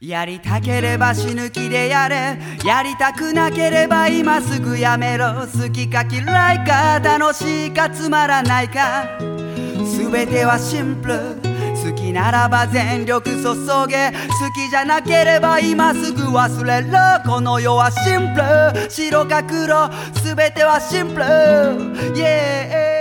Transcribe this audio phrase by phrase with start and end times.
[0.00, 2.38] やりたければ死ぬ気でやれ。
[2.66, 5.46] やりたくなければ今すぐやめろ。
[5.46, 6.20] 好きか嫌
[6.54, 9.08] いか楽しいかつまらないか。
[9.18, 11.36] 全てはシンプル。
[11.82, 13.42] 好きならば全力注
[13.86, 14.12] げ。
[14.12, 16.98] 好きじゃなければ今すぐ忘れろ。
[17.24, 18.42] この世はシンプ
[18.82, 18.90] ル。
[18.90, 19.88] 白か黒。
[20.22, 21.24] 全てはシンプル。
[22.14, 22.95] Yeah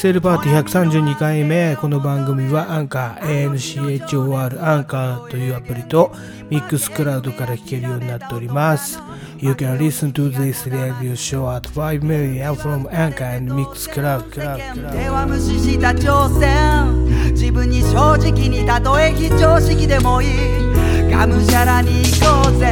[0.00, 6.10] セールパーティー132回目この番組はアンカー ANCHOR アンカーというアプリと
[6.48, 8.98] ミックスクラウドから聴けるようになっております
[9.40, 17.09] You can listen to this radio show at 5 million from Anchor and Mixcloud 手は無視した挑戦
[17.40, 22.66] 自分に正直にたとえ非常識でもいいがむしゃらに行こうぜ。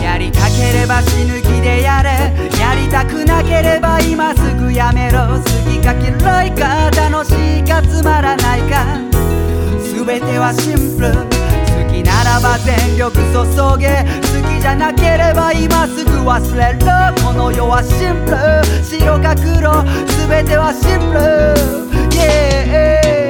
[0.00, 2.32] やりたければ死ぬ気でやれ。
[2.56, 5.26] やりたくなければ今すぐやめろ。
[5.26, 9.00] 好きか嫌いか楽しいかつまらないか。
[9.82, 11.12] 全てはシンプル。
[11.12, 13.42] 好きならば全力注
[13.76, 14.06] げ。
[14.22, 17.12] 好きじゃなければ今すぐ忘れろ。
[17.26, 18.38] この世はシンプル。
[18.84, 19.82] 白か黒。
[20.30, 21.76] 全てはシンプル。
[22.16, 23.25] Yeah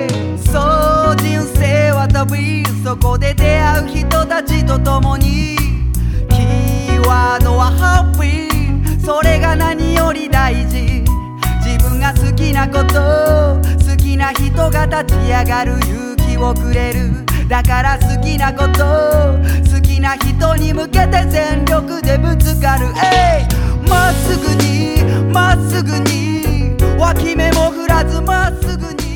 [1.15, 5.57] 人生は旅そこで出会う人たちと共に。
[6.29, 9.01] キーワードはハッピー。
[9.05, 11.05] それが何より大事。
[11.65, 17.25] 自分が好きなこと好きな人が立ち上がる勇気をくれる。
[17.49, 18.85] だから好きなこと
[19.73, 22.87] 好きな人に向けて全力でぶつかる。
[23.05, 23.47] え
[23.85, 26.77] いまっすぐにまっすぐに。
[26.99, 29.16] 脇目も振らずまっすぐに。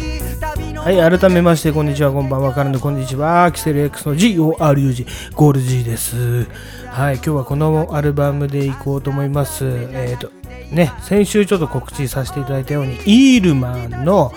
[0.83, 6.47] はい、改めまして、こんにちは、こんばんは、からのこんにちは、キセル X の GORUG、ゴール G です。
[6.87, 9.67] はい、今日はこのアルバムでいこうと思います。
[9.67, 10.33] えっ、と、
[10.72, 14.33] ね、先週ちょっと告知させていただいたように、イールマンの、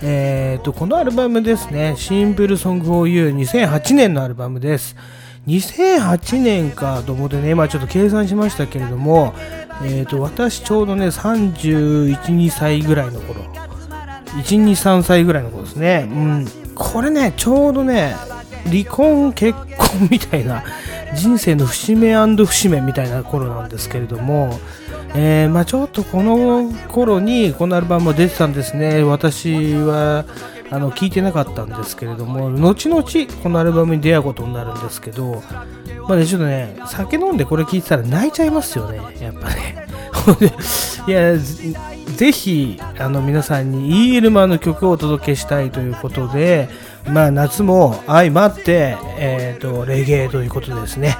[0.00, 4.94] えっ、と、このアルバムですね、シンプルソング for You、2008年のアルバムです。
[5.48, 9.34] 2008年かと思ってね、今ちょっと計算しましたけれども、
[9.82, 13.67] えっ、と、私ちょうどね、31、2歳ぐらいの頃、
[14.42, 18.14] 123歳ぐらいの子ですね、うん、これねちょうどね
[18.64, 20.64] 離婚結婚みたいな
[21.14, 24.58] 人生の節目節目みたいな頃なんですけれども、
[25.14, 29.02] えーまあ、ちょっとこの頃にこのアルバムも出てたんですね。
[29.02, 30.26] 私は
[30.70, 33.02] あの聞いてなかったんですけれども後々
[33.42, 35.42] このアルバムに出会うことになるんですけど
[36.06, 39.87] まあねちょっとね酒飲んでこれ聞いてたら泣いちゃいますよねやっぱね。
[41.06, 46.68] いやぜひあの皆さんにイールマンの曲をお届けしたいということで、
[47.06, 51.16] まあ、夏も相まって、えー、とレゲエということですね、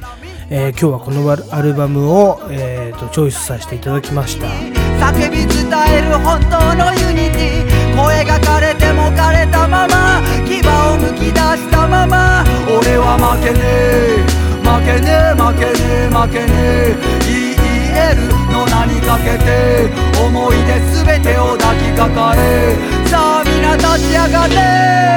[0.50, 4.46] えー今日はこのアルバムを、えー、とチョイスさせていただきました。
[4.46, 12.44] 叫び伝える本当の unity 声が枯れても枯れたまま牙をむき出したまま。
[12.66, 17.18] 俺は負けねえ負けねえ負けねえ負けねえ。
[17.28, 18.37] EEL の
[18.70, 19.90] 名にかけて
[20.20, 22.76] 思い出全てを抱きかかえ
[23.08, 25.08] さあ皆立ち上がれ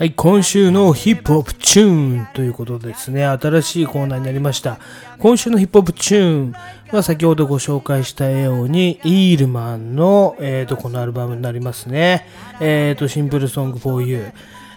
[0.00, 4.78] はい、今週のヒップホップチューンということですね、新しいコーナーになりました。
[5.18, 6.54] 今週のヒップホップチューン
[6.90, 12.26] は先ほどご紹介したように、イールマンの、えー、とこのアルバムになりますね。
[12.60, 14.32] えー、と、シンプルソング for you。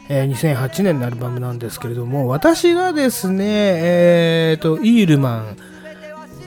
[0.10, 5.58] えー2008年のアルバムなんですけれども、私がですね、えー、と、イールマン、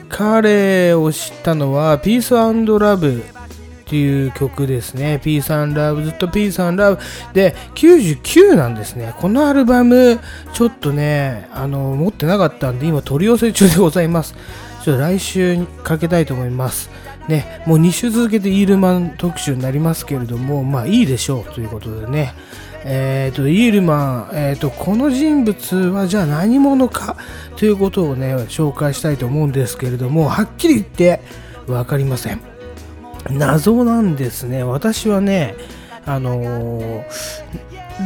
[0.09, 3.23] 彼を知ったのは、ピースラブ
[3.87, 5.21] っていう曲ですね。
[5.23, 6.99] ピースラブ、ずっとピースラブ。
[7.33, 9.15] で、99なんですね。
[9.19, 10.19] このアルバム、
[10.53, 14.35] ちょっとね、あの、持ってなかったんで、今取り寄せ中でございます。
[14.85, 16.91] ちょっと来週にかけたいと思います。
[17.29, 22.35] ね、もう2週続けてイールマン特集になりますけれども、まあいいでしょうということでね。
[22.89, 27.17] えー、とイールマン、えー、とこの人物はじゃあ何者か
[27.57, 31.21] ということをね紹介したいと思うんですけれどもはっきり言って
[31.67, 32.41] 分かりません。
[33.29, 34.63] 謎なんですね。
[34.63, 35.57] 私はね
[36.05, 37.05] あのー、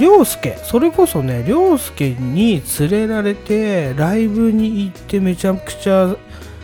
[0.00, 6.16] 涼介それこそね涼介に連れられてライブに行ってめちゃくちゃ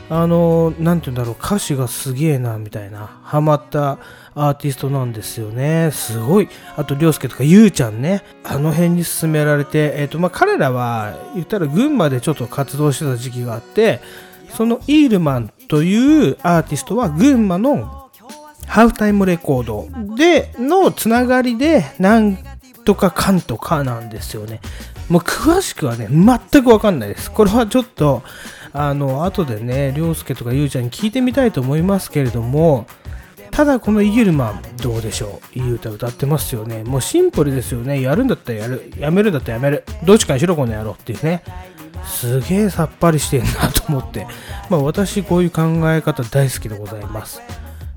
[0.08, 3.98] あの、なんて言うんだろう歌詞がすげえなみたいなハマった
[4.34, 5.90] アーティストなんですよね。
[5.92, 6.48] すごい。
[6.76, 8.22] あと、りょうすけとかゆうちゃんね。
[8.44, 14.00] あの辺に勧められて、えっ、と、まあ、彼らは、言ったら群馬でちょっと活動してた時期があって、
[14.56, 18.10] そのイールマンというアーティストは群馬の
[18.66, 22.38] ハーフタイムレコードでのつながりで、なん
[22.84, 24.60] とかかんとかなんですよね。
[25.08, 27.30] もう詳しくはね、全くわかんないです。
[27.30, 28.22] これはちょっと、
[28.76, 32.86] あの、後でね、りょうすけとかゆうちゃんに聞いてみたいと思いますけれども、
[33.50, 35.58] ただこのイギルマンどうでしょう？
[35.58, 36.84] いい歌歌ってますよね。
[36.84, 38.02] もうシンプルですよね。
[38.02, 38.92] やるんだったらやる。
[38.98, 39.84] やめるんだったらやめる。
[40.04, 41.42] どっちかにしろこの野郎っていうね。
[42.04, 44.26] すげえさっぱりしてんなと思って。
[44.68, 47.40] まあ私こういう考え方大好きでございます。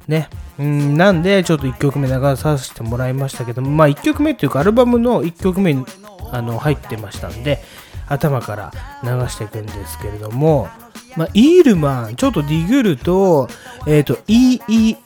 [0.07, 0.29] ね。
[0.57, 5.85] うんなんでちょっと1曲目流させてもらいましたけどまあ1曲目っていうかアルバムの1曲目に
[6.31, 7.61] あの入ってましたんで
[8.09, 8.71] 頭から
[9.03, 10.67] 流していくんですけれども
[11.15, 13.49] まあ、イールマン、ちょっとディグると、
[13.87, 15.01] えっ、ー、と、EELMAN、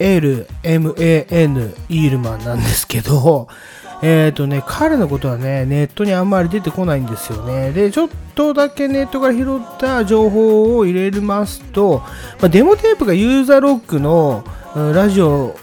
[1.89, 3.47] イールマンなんですけど、
[4.03, 7.71] えっ、ー、とね、彼のことはね、ネットにあんまり出てこないんですよね。
[7.71, 12.03] で、ちょっとだけネットから拾った情報を入れますと、
[12.41, 14.43] まあ、デモテープがユーザーロックの
[14.75, 15.55] ラジオ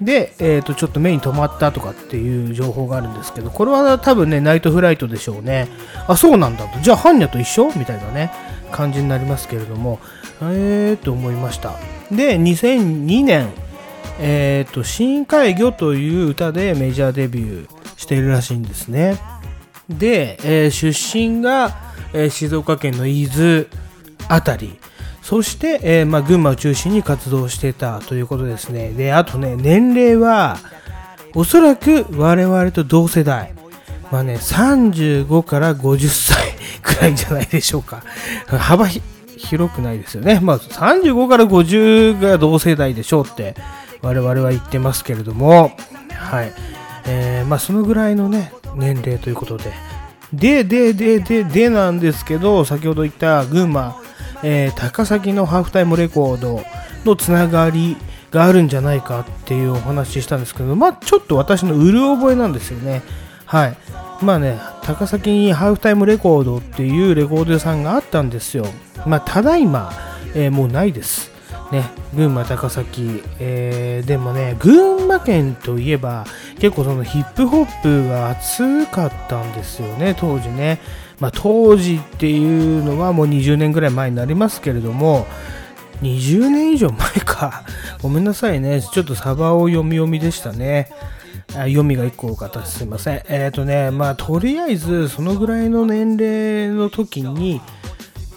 [0.00, 5.68] で、えー、とちょっと目に留まったとかっていう情報があるんですけど、これは多分ね、ナイトフライトでしょうね。
[6.08, 6.80] あ、そうなんだと。
[6.80, 7.72] じゃあ、ハンニャと一緒？
[7.76, 8.32] みたいなね。
[8.70, 9.98] 感じになりますけれども、
[10.40, 11.74] えーと思いました。
[12.10, 13.48] で、2002年、
[14.20, 19.18] えーと、深海魚という歌でメジャーデビューしているらしいんですね。
[19.88, 21.76] で、えー、出身が、
[22.12, 23.66] えー、静岡県の伊豆
[24.28, 24.78] あたり、
[25.30, 28.90] そして、えー、まあ、群馬を中心に活動してたということですね。
[28.90, 30.58] で、あとね、年齢は、
[31.36, 33.54] おそらく我々と同世代。
[34.10, 36.36] まあね、35から50歳
[36.82, 38.02] くらいじゃないでしょうか。
[38.48, 40.40] 幅広くないですよね。
[40.42, 43.54] まあ、35から50が同世代でしょうって
[44.02, 45.70] 我々は言ってますけれども、
[46.12, 46.52] はい。
[47.06, 49.72] えー、まあ、そのぐらいのね、年齢ということで。
[50.32, 53.94] で、で、で、で、でなんですけど、先ほど言った群馬、
[54.42, 56.62] えー、高崎のハーフタイムレコード
[57.04, 57.96] のつながり
[58.30, 63.02] があるんじゃないかっていうお話ししたんですけど、まあ、ちょっと私のうる覚えなんですよね。
[63.44, 63.76] はい。
[64.22, 68.66] まあね、高崎にハーフタイムレコードっていうレコード屋さんがあったんですよ。
[69.06, 69.92] まあ、ただいま、
[70.34, 71.30] えー、もうないです。
[71.72, 71.84] ね、
[72.14, 76.26] 群馬、高崎、えー、でもね、群馬県といえば、
[76.58, 80.80] 結構そのヒップホップが熱かったんですよね、当時ね。
[81.20, 85.26] まあ、当時っていうのはもう20年ぐらい前になりますけれども、
[86.02, 87.64] 20年以上前か。
[88.02, 88.80] ごめんなさいね。
[88.80, 90.90] ちょっとサバを読み読みでしたね。
[91.52, 93.22] 読みが1個多かったすいません。
[93.28, 97.60] えっ、ー、とね、まあ、とりあえず、そのぐらいの年齢の時に、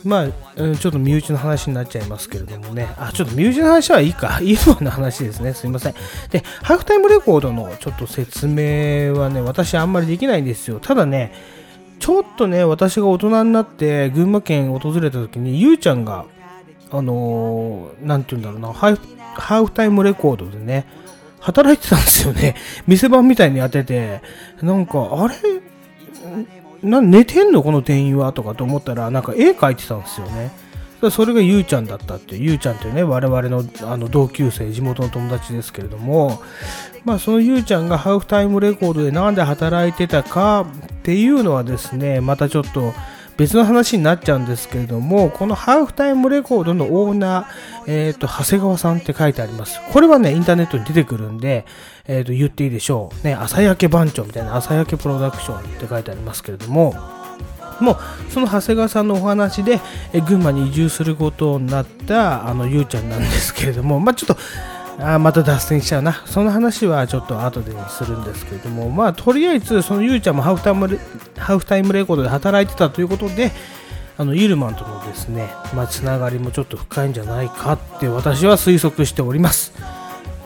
[0.04, 2.94] まあ、ちょっと身内の話になっちゃいますけれどもね。
[2.98, 4.40] あ、ちょっと身内の話はいいか。
[4.44, 5.54] いいの話ですね。
[5.54, 5.94] すいません。
[6.32, 10.80] で、ハーフタイムレコードのちょっと説明はね、私あんまりできないんですよ。
[10.82, 11.32] ただね、
[12.04, 16.26] ちょっとね、私が大人になって群馬県訪れた時に、ゆうちゃんが、
[16.92, 20.86] あのー、なんて言うんだろうな、ハーフタイムレコードでね、
[21.40, 22.56] 働いてたんですよね。
[22.88, 24.22] 店番みたいに当てて、
[24.62, 25.36] なんか、あれ？
[26.82, 27.64] な寝てんの？
[27.64, 28.34] この店員は？
[28.34, 30.52] とかと思ったら、なんか絵描いてたんですよね。
[31.12, 36.42] それがゆうちゃんだったって、ゆうちゃんっていうね、我々のあの同級生、地元の友達ですけれども、
[37.06, 42.94] まあそのゆうちゃんがハーフタイムレコードでなんで働いてたかっていうのはですね、またちょっと、
[43.38, 49.82] 別の話になっちゃうんですけれども、このハーフタイムレコードのオーナー、えっ、ー、と、長谷川さんって書いてあります。
[49.92, 51.66] これはね、インターネットに出てくるんで、
[52.08, 53.28] えっ、ー、と、言っていいでしょう。
[53.28, 56.94] ね、朝焼け番長みたいな、朝焼けプロダクションって書いてありますけれども、
[57.80, 57.98] もう
[58.32, 59.80] その長谷川さんのお話で
[60.14, 64.38] え群馬に移住することになったあのゆうちゃんなんですけれども、まあ、ちょっと
[65.00, 66.24] あまた脱線しちゃうな。
[66.26, 71.00] その話はちょっと後でにするんですけれども、まあ、とりあえず、そのゆうちゃんもハーフタイムレ
[71.38, 73.52] ハーフタイムレコードで働いてたということで、
[74.18, 79.74] あの、イルマンとのですね、まあ、つながりもちょっと深いんじゃないかって私は推測しております。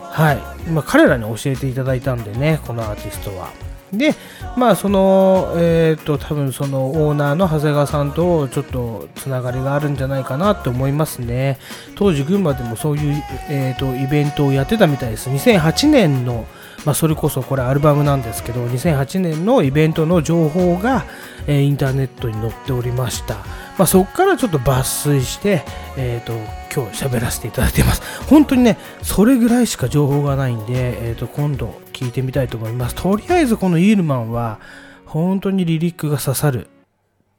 [0.00, 0.70] はい。
[0.70, 3.67] まあ、彼らに教えていただいたんでね、このアーティストは。
[3.92, 4.14] で、
[4.56, 11.58] まあ、その、えっ、ー、と、多分そのオーナーの長谷川さんとちょっとつながりがあるんじゃないかなって思いますね。
[11.94, 15.30] 当時、群馬でもそういう、え、ー、と、イベントをやってたみたいです。
[15.30, 16.46] 2008年の、
[16.84, 21.04] まあ、それこそこれアルバムなんですけど、2008年のイベントの情報が、
[21.46, 23.36] えー、インターネットに載っておりました。
[23.78, 25.62] まあ、そこからちょっと抜粋して、
[25.96, 26.32] えっ、と、
[26.74, 28.02] 今日喋らせていただいてます。
[28.28, 32.94] 本当にね、それぐらいしか情報がないんで、えっ、と、今度、聞いてみたいと思います。
[32.94, 34.60] とりあえずこのイールマンは
[35.04, 36.68] 本当にリリックが刺さるっ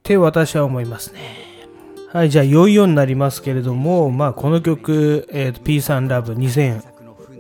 [0.04, 1.20] て私は思いますね。
[2.12, 6.36] はい、じゃあ、いよいよになりますけれども、まあ、この曲、えーと、Peace and Love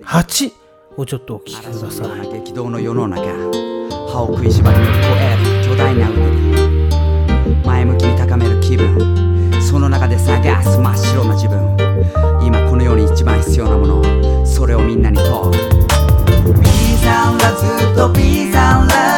[0.03, 0.51] 2008
[0.95, 2.31] をちょっとお聴きください。
[2.31, 3.23] 激動の世の中、
[4.11, 6.19] 歯を食いしばり乗り越える巨大なうね
[7.49, 11.75] り、前向きに高める気分、その中で探す真っ白な自分、
[12.45, 15.88] 今この世に一番必要なもの、それをみんなに問う。
[17.09, 19.08] ちゃんはずっと B さんら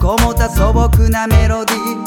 [0.00, 2.06] こもた素朴なメロディー。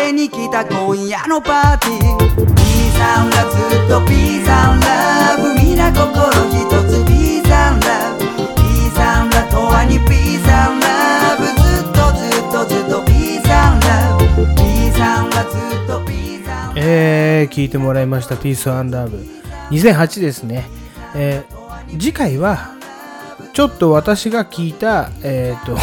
[0.00, 2.18] 伝えに来た今夜のパーティー。
[2.18, 5.54] ピーサンはずっとピーサンラブ。
[5.60, 7.04] 皆な心ひとつ。
[7.04, 8.24] ーサンラブ。
[8.56, 11.44] ピーサンラとはにピーサンラブ。
[11.44, 14.46] ずっとずっとずっとピーサンラブ。
[14.56, 16.80] ピーサンはずっとピーサンラブ。
[16.80, 18.36] えー聞いてもらいました。
[18.38, 18.96] ピースアン and
[19.70, 20.64] Love2008 ですね。
[21.14, 22.70] えー、次回は
[23.52, 25.76] ちょっと私が聞いた、えっ、と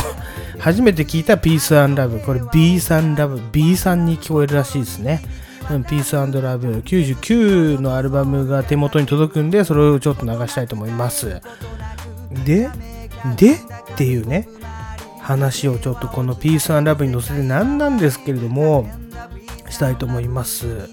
[0.59, 2.23] 初めて聞いた Peace and Love。
[2.25, 3.49] これ B さん Love。
[3.51, 5.21] B さんに聞こえるらしいですね。
[5.69, 6.83] うん、Peace and Love。
[6.83, 11.41] 99のアルバムが手元に届くんで、それをちょっと流したいと思います。
[12.45, 12.69] で、
[13.37, 13.57] でっ
[13.95, 14.47] ていうね、
[15.21, 18.89] 話をちょっとこの Peace and Love に載せてなんなんですけれども、
[19.69, 20.89] したいと思います。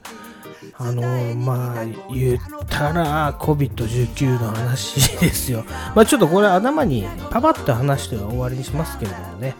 [0.78, 1.02] あの
[1.34, 5.64] まあ言ったら COVID-19 の話ですよ。
[5.96, 9.54] まあちょっとこれ頭にパパッと話して終わりにしますけれどもね。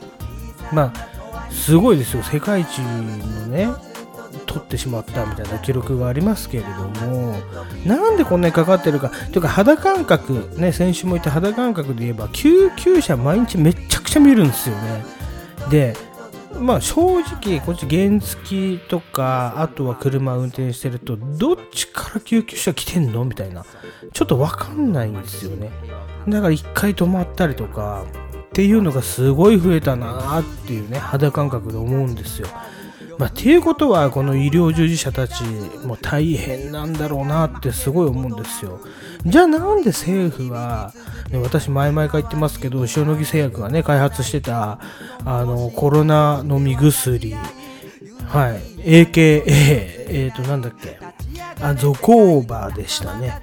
[0.72, 1.16] まあ
[1.50, 2.22] すごいですよ。
[2.22, 3.68] 世界一のね、
[4.46, 7.34] 取ってしまったみたいな記録がありますけれども、
[7.86, 9.10] なんでこんなにかかってるか。
[9.32, 15.04] というか肌感覚、ね、先週も言った肌感覚で言えば、救急車毎日めちゃくちゃ見るんですよね。
[15.70, 15.96] で、
[16.60, 23.64] まあ正直こっち原付とかあとは車運転してるとどっちから救急車来てんのみたいな
[24.12, 25.70] ちょっとわかんないんですよね。
[26.28, 32.48] だから1回止まったりとかっていうのがすごい増えたなっていうね肌感覚で思うんですよ。
[33.18, 35.42] まあ、っていうことはこの医療従事者たち
[35.84, 38.80] も大変なんだろうなってすごい思うんですよ。
[39.24, 40.92] じゃあなんで政府は、
[41.30, 44.78] ね、私前々から言ってますけど塩野義製薬がね開発してた
[45.24, 47.34] あのコロナ飲み薬
[48.26, 49.42] はい AKA
[50.08, 50.98] えっ、となんだっけ
[51.60, 53.40] あゾコーバーでしたね。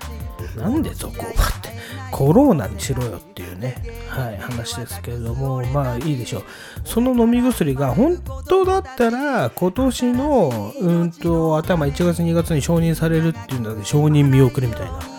[0.58, 1.70] なんでゾコバって
[2.12, 3.76] コロナにしろよっていうね、
[4.10, 6.44] はい、話ですけれども、まあいいでしょう。
[6.86, 8.18] その飲み薬が本
[8.48, 15.13] 当だったら今年の、うんと、頭1月2月に承認されるっていうんだけど、承認見送りみたいな。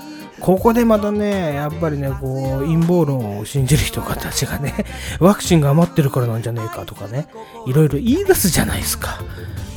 [0.44, 4.74] ここでまたね、やっぱりね、こう、陰謀論を信じる人たちがね、
[5.18, 7.28] ワクチンが余ってるからなんじゃねえかとかね、
[7.66, 9.22] いろいろ言い出すじゃないですか。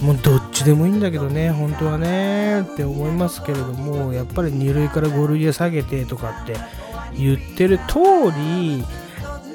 [0.01, 6.57] もうどっちでもいいんだけどね、本当はね、って思いますけれども、やっぱり2類から5類へ下げてとかって
[7.17, 7.99] 言ってる通
[8.37, 8.83] り、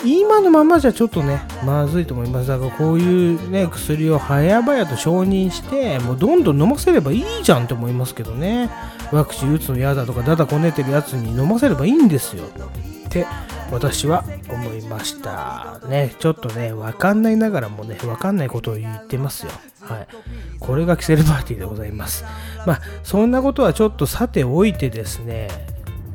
[0.04, 2.48] 今のままじゃちょっとね、まずいと思います。
[2.48, 8.70] だからこういうね、薬を早々と承認して、もうどんどん飲ませればいいじゃんって思いますけどね。
[9.12, 12.44] ワクチン打つの嫌だとか、だだこねてるやつに飲ませればいいんですよ。
[12.44, 13.26] って
[13.70, 15.80] 私は思いました。
[15.88, 19.52] ね、ちょっとね、わかんないながらもね、わかんないことを言ってますよ。
[19.80, 20.06] はい。
[20.58, 22.24] これがキセルパーティーでございます。
[22.66, 25.48] まあ、そんなことはちょっとさておいてですね、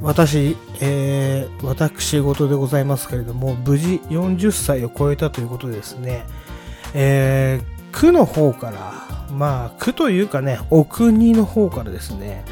[0.02, 6.26] 私、えー、私事でございますけれども、無事40歳を超えたということでですね、
[6.94, 8.94] えー、区の方から、
[9.32, 12.46] まあ、区というかね、お国の方からですね、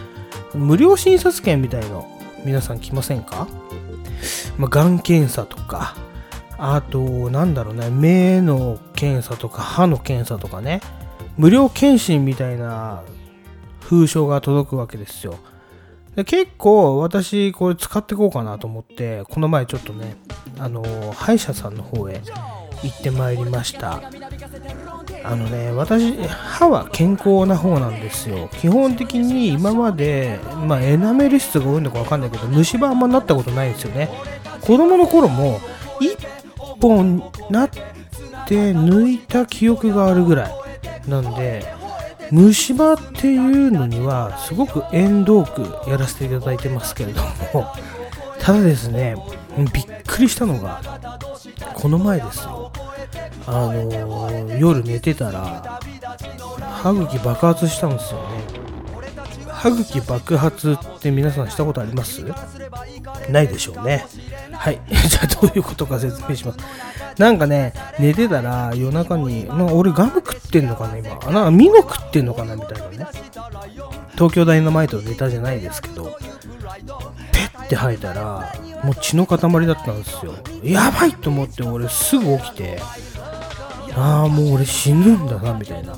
[0.54, 2.08] 無料診察券みたいの、
[2.44, 3.48] 皆さん来ませんか？
[4.58, 5.96] まあ、がん検査とか、
[6.58, 7.00] あと、
[7.30, 10.82] なんだろうね、目の検査とか、歯の検査とかね、
[11.38, 13.04] 無料検診みたいな
[13.82, 15.38] 封書が届くわけですよ。
[16.16, 20.16] で結構私これ使ってこうかなと思ってこの前ちょっとね
[20.58, 22.22] あの歯医者さんの方へ
[22.84, 24.02] 行ってまいりました。
[25.24, 28.50] あのね私歯は健康な方なんですよ。
[28.60, 34.10] 基本的に今まで、まあ、エナメル質が多いのか分かんないけど虫歯あんまなったことないんですよね。
[34.62, 35.60] 子供の頃も
[36.00, 41.75] 1本なって抜いた記憶があるぐらいなんで
[42.32, 47.22] 虫歯っていうのにはすごく縁遠くやらせていただいてますけれど
[47.54, 47.68] も
[48.40, 49.16] ただですね
[49.74, 50.82] びっくりしたのが
[51.74, 52.72] この前ですよ。
[53.48, 55.80] あのー夜寝てたら
[56.82, 58.26] 歯茎爆発したんですよね。
[59.66, 62.24] 歯茎爆発って皆さんしたことあります？
[63.30, 64.06] ないでしょうね
[64.52, 66.60] はい じゃあどういうことか説明します
[67.18, 71.10] なんかね、寝てたら夜中に、なんか俺ガム食ってんのかな今。
[71.12, 73.08] なんかミノ食ってんのかなみたいなね。
[74.16, 76.18] 東京ダイナマイトのネタじゃないですけど、
[77.32, 78.54] ペッて吐いたら、
[78.84, 80.34] もう血の塊だったんですよ。
[80.62, 82.82] やばいと思って俺すぐ起きて、
[83.96, 85.94] ああ、もう俺死ぬんだな、みたいな。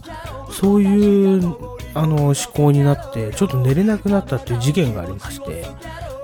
[0.52, 1.56] そういう、
[1.98, 5.66] あの、思考になって、ちょっと寝れなくなったっていう事件がありまして、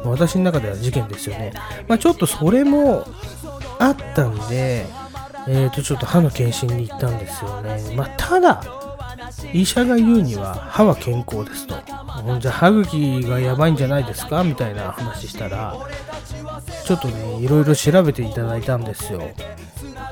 [0.03, 1.53] 私の中では事件ですよね。
[1.87, 3.05] まあちょっとそれも、
[3.79, 4.85] あったんで、
[5.47, 7.79] えー、とちょっと歯の検診に行ったんですよね。
[7.95, 8.63] まあ、ただ、
[9.51, 11.75] 医者が言うには歯は健康ですと
[12.39, 14.43] じゃあ歯茎がやばいんじゃないですか？
[14.43, 15.75] みたいな話したら
[16.85, 19.21] ちょっとねいろいろ調べていただいたんですよ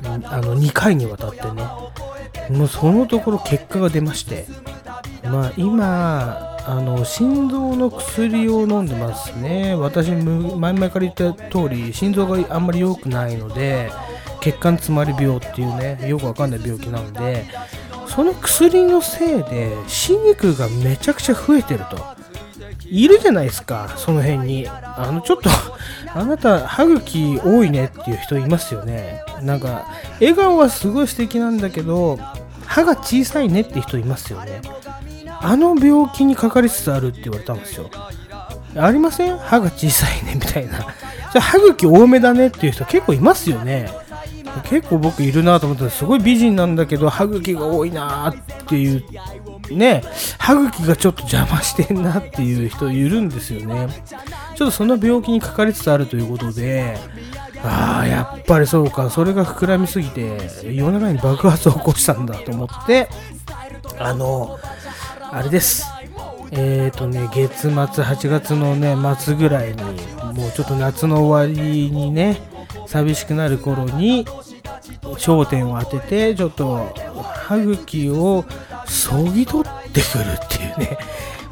[0.04, 1.64] あの2回にわたってね
[2.50, 4.48] もうそのところ結果が出まして
[5.32, 9.76] まあ今あの心臓の薬を飲んでますね。
[9.76, 13.92] 私前々から言った通り心臓があんまり良くないので
[14.42, 17.46] 血管詰まり病っていうねよくわかんない病気なんで
[18.08, 22.22] その薬のせいで歯肉がめちゃくちゃ増えてると。
[22.86, 24.68] いるじゃないですかその辺に。
[24.68, 25.50] あのちょっと
[26.14, 29.24] あなた歯茎多いねっていう人いますよね。
[29.42, 29.88] なんか
[30.20, 32.20] 笑顔はすごい素敵なんだけど
[32.66, 34.62] 歯が小さいねって人いますよね。
[35.42, 37.90] あの病気にかかりつつあるって言われたんですよ。
[38.76, 39.38] ありません？
[39.38, 40.80] 歯が小さいねみたいな。
[41.34, 43.90] じゃ歯茎多めだねっていう人結構いますよね。
[44.66, 48.36] 結構僕いるなと思ったらすごい美人なんだけど歯茎が多いなっ
[48.68, 49.04] ていう
[49.72, 50.04] ね。
[50.38, 53.88] 歯茎がちょっと邪魔してんなっていう人いるんですよね。
[54.56, 56.98] ちょっとその病気にかかりつつあるということで
[57.64, 59.10] ああやっぱりそうか。
[59.10, 63.10] それが膨らみすぎて世の中に爆発を起こしたんだと思って
[64.00, 64.60] あの
[65.32, 65.86] あれです。
[66.52, 69.82] えっ、ー、とね月末8月のね末ぐらいに
[70.34, 72.42] もうちょっと夏の終わりにね
[72.88, 74.26] 寂しくなる頃に
[75.18, 76.94] 焦点を当ててちょっと
[77.46, 78.44] 歯茎を
[78.86, 80.98] そぎ取ってくるっていうね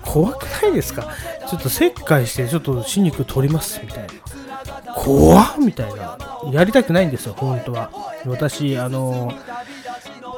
[0.03, 1.07] 怖くないですか？
[1.49, 4.93] ちょっと切開してちょっと歯肉取りますみたいな。
[4.95, 6.17] 怖っみたいな。
[6.51, 7.91] やりたくないんですよ本当は。
[8.25, 9.31] 私あの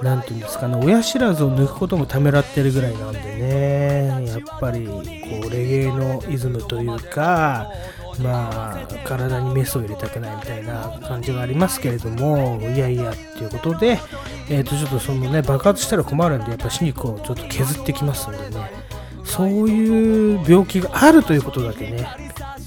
[0.02, 5.02] 何て言うんですかね親知らずを抜くこともためらってるぐらいなんでねやっぱりこ
[5.48, 7.72] うレゲエのイズムというか
[8.20, 14.00] まあ体にメスを入れたくないみたいな感じがありますけれどもいやいやっていうことで、
[14.50, 18.92] えー、とちょっとそのね爆発したら困るんでやっぱ歯肉をちょっと削ってきますんでね。
[19.24, 22.06] そういう病気があるということだけね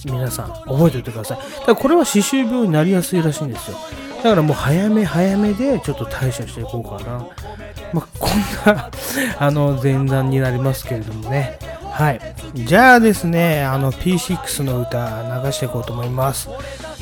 [0.07, 1.39] 皆さん覚えておいてください。
[1.39, 3.77] だからこれは歯周病になりやすいらしいんですよ。
[4.25, 7.29] だからもう早め早めでちょっと対処していこうかな。
[7.93, 8.91] まあ、こんな
[9.39, 11.59] あの、前段になりますけれどもね。
[11.93, 12.21] はい。
[12.55, 16.49] じゃあですね、あの P6 の歌流していこうと思います。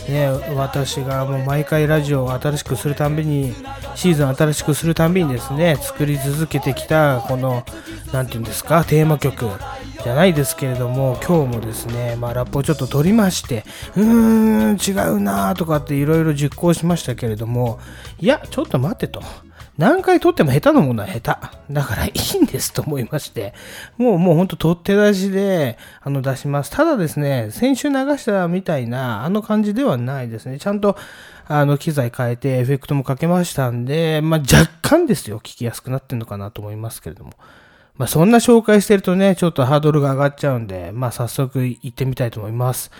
[0.09, 3.55] ね、私がもう毎回ラジオを新しくするたびに、
[3.95, 7.63] シーズン新しくするたびにですね、作り続けてきた、この、
[8.13, 9.49] 何て言うんですか、テーマ曲
[10.03, 13.65] じゃないですけれども、今日もですね、まあ、ラップをちょっと取りまして、
[13.97, 17.79] うーん、違うなとかっていろいろ実行しましたけれども、
[18.19, 19.23] いや、ちょっと待ってと。
[19.79, 21.37] 何回撮っても下手なものは下
[21.69, 21.73] 手。
[21.73, 23.55] だからいいんですと思いまして、
[23.97, 26.71] もうもうほんと取って出しであの出します。
[26.71, 30.59] ただですね、先週流したみたいなあの感じではないですね。
[30.59, 30.97] ちゃんと
[31.47, 37.33] あの機材変えてエフェクトもかけましたんで、まあ、若干ですよ、聞きやすくなってんのかなと思いますけれども。
[37.97, 42.91] まあ、そんな紹介してるとね、ちょっとハードルが上がっちゃうんで、まあ、早速行ってみたいと思います。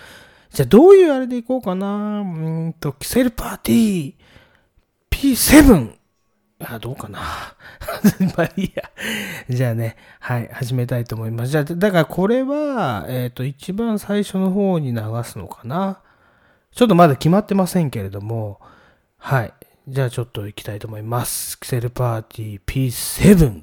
[0.51, 4.13] じゃあ、どういうあれでいこうかなうんと、キセルパーティー
[5.09, 5.93] P7
[6.59, 7.19] あ、どうかな。
[8.37, 8.83] まあいいや。
[9.49, 11.51] じゃあね、はい、始めたいと思います。
[11.51, 15.99] じゃあ、だからこれは、えっ、ー、と、一番最初の方に流すのかな。
[16.71, 18.59] ちょっとまだ決まってませんけれども、
[19.17, 19.53] はい。
[19.87, 21.59] じゃあちょっと行きたいと思います。
[21.59, 23.62] キセルパーティー P7。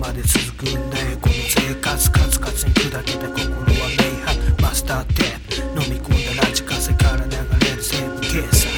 [0.00, 5.80] まで続くんだよ、この生活、カツカツに砕けた心は明白、マスターテープ。
[5.82, 8.70] 飲み込んだラジカセから流れる西部警察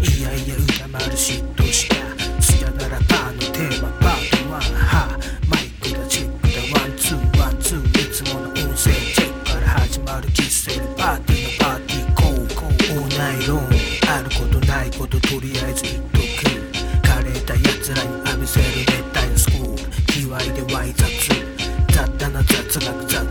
[0.00, 1.96] いやいや歌丸嫉妬した。
[2.40, 12.14] スチャダラパーのテーマパート1はマイクだチックだワンツーワンツーいつもの音声チェックから始まるキッセルパーティーのパーティー。
[12.14, 13.68] コーコーオーナイロン
[14.08, 15.84] あることないこととりあえず
[20.44, 21.08] 卑猥で湧い雑。
[21.94, 23.23] 雑多な雑学雑。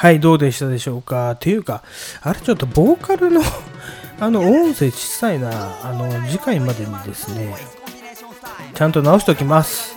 [0.00, 1.32] はい、どうでしたでしょうか？
[1.32, 1.82] っていうか、
[2.22, 3.42] あれちょっとボーカルの
[4.18, 5.50] あの音声小さいな
[5.82, 7.54] あの次回までにですね
[8.72, 9.94] ちゃんと直しておきます。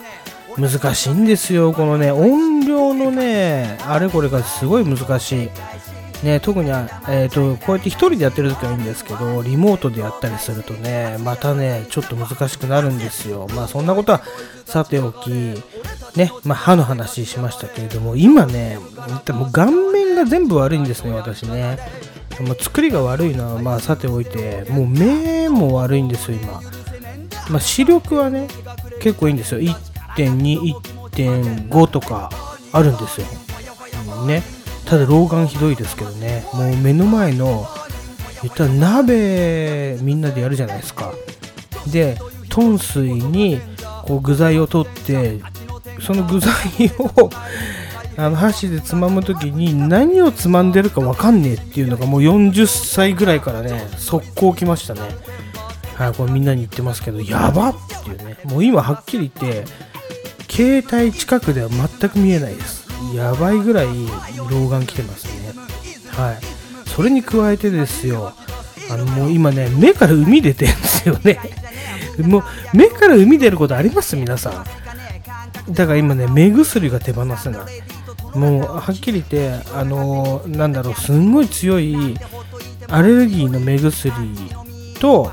[0.58, 5.48] 難しいんですよこのね音量のねあれこれがすごい難しい。
[6.22, 13.46] ね、特に、えーと、こうやって1人でやってる時はいいんですけどリモートでやったりするとねまたねちょっと難しくなるんですよ。
[13.54, 14.22] まあそんなことは
[14.66, 15.62] さておき
[16.16, 18.78] ねまあ、歯の話しましたけれども今ね
[19.32, 21.78] も顔面が全部悪いんですね私ね。
[22.40, 26.60] もう作りが悪いのはまあさておいてもう目も悪いんですよ今、
[27.48, 28.48] まあ、視力はね
[29.00, 29.60] 結構いいんですよ。
[29.60, 30.74] 1.2
[31.10, 32.30] 1.5とか
[32.72, 33.26] あるんですよ、
[34.26, 34.42] ね。
[34.84, 36.44] ただ老眼ひどいですけどね。
[36.52, 37.66] もう目の前の
[38.42, 41.12] 言ったら鍋みんなでやるじゃないですか。
[41.90, 43.60] で豚水に
[44.04, 45.40] こう具材を取って
[46.00, 46.52] その具材
[46.98, 47.30] を
[48.16, 55.00] あの箸でつまむ時に何をつまんでるか分かんねえっていうのがもう40歳ぐらいからね速攻来ましたね。
[55.96, 58.36] はいこれみんなに言ってますけどやばっていうね。
[58.44, 59.64] もう今はっきり言って
[60.48, 62.86] 携帯近くでは全く見えないです。
[63.14, 63.86] やばいぐらい
[64.50, 65.52] 老眼来てますね。
[66.12, 66.38] はい。
[66.88, 68.32] それに加えてですよ。
[68.90, 71.40] あのもう今ね目から海出てるんですよね。
[72.18, 74.14] もう目から海出ることあります？
[74.14, 74.64] 皆さん。
[75.70, 77.82] だから今ね目薬が手放せない
[78.36, 82.16] もうはっきり言ってあのー、なんだろうすんごい強い
[82.88, 84.12] アレルギーの目薬
[85.00, 85.30] と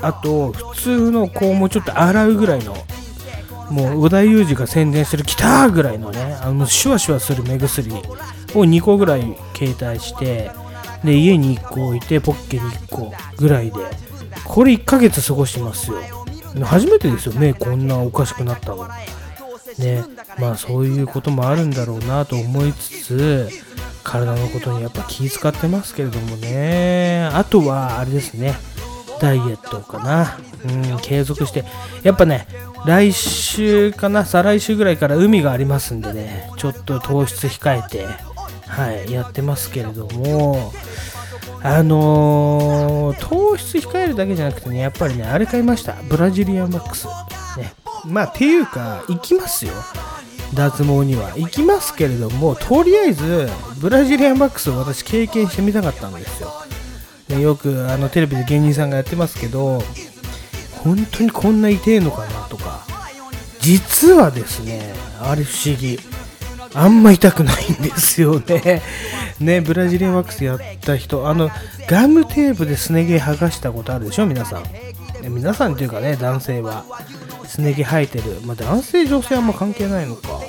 [0.00, 2.76] あと普通のこうもうちょっと洗うぐらいの
[3.70, 7.96] もう織田裕二が宣伝してる「来た!」ぐらいのねあのシュワシュワする目薬を
[8.64, 10.50] 2個ぐらい携帯して
[11.04, 13.72] で家に1個置いてポッケに1個ぐらいで
[14.44, 15.98] これ1ヶ月過ごしてますよ
[16.62, 18.88] 初めてですよ目こんなおかしくなったの
[19.78, 20.04] ね
[20.38, 23.48] まあそういうこともあるんだろうなと思いつつ
[24.02, 27.28] 体のことにやっぱ気遣ってますけれどもね。
[27.32, 28.54] あとはあれですね。
[29.20, 30.38] ダイエットかな。
[30.64, 31.64] うん継続して。
[32.02, 32.46] やっぱね
[32.86, 36.50] 来週かな再来週ぐらいから海がありますんでね。
[36.56, 38.06] ちょっと糖質控えて
[38.66, 40.72] はいやってますけれども。
[41.62, 45.96] あのー、糖質控えるだけじゃなくてねやっぱりねあれ買いました。
[46.08, 47.08] ブラジリアンマックス。
[48.04, 49.72] まあていうか行きますよ。
[50.54, 53.48] 脱毛には行きますけれどもとりあえず
[53.80, 56.52] ブラジリアンマックスを私経験してみたかったんですよ。
[57.28, 59.82] でよくあのテレビで芸人さんがやってますけど
[60.84, 62.86] 本当にこんな痛えのかなとか。
[63.60, 65.98] 実はですねあれ不思議。
[66.74, 68.82] あんま痛くないんですよね。
[69.40, 71.50] ねブラジリアンワックスやった人あの
[71.88, 74.64] ガムテープですね毛剥がしたことあるでしょ皆さん。
[75.28, 76.84] 皆さんっていうかね男性は。
[77.48, 80.40] すね毛生えてる、まあ、男性女性あんま関係ないのか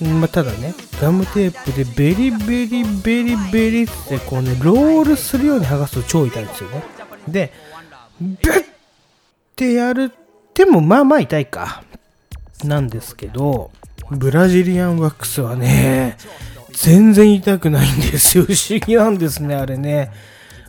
[0.00, 6.82] まあ、ただね、ガムテープでベリベリベリベリってこうね、ロールするように剥がすと超痛いんですよね。
[7.28, 7.52] で、
[8.18, 8.64] ビュッ
[9.56, 11.82] てやるってもまあまあ痛いか。
[12.64, 13.70] なんですけど、
[14.10, 16.16] ブラジリアンワックスはね、
[16.72, 18.44] 全然痛くないんですよ。
[18.44, 20.10] 不思議なんですね、あれね。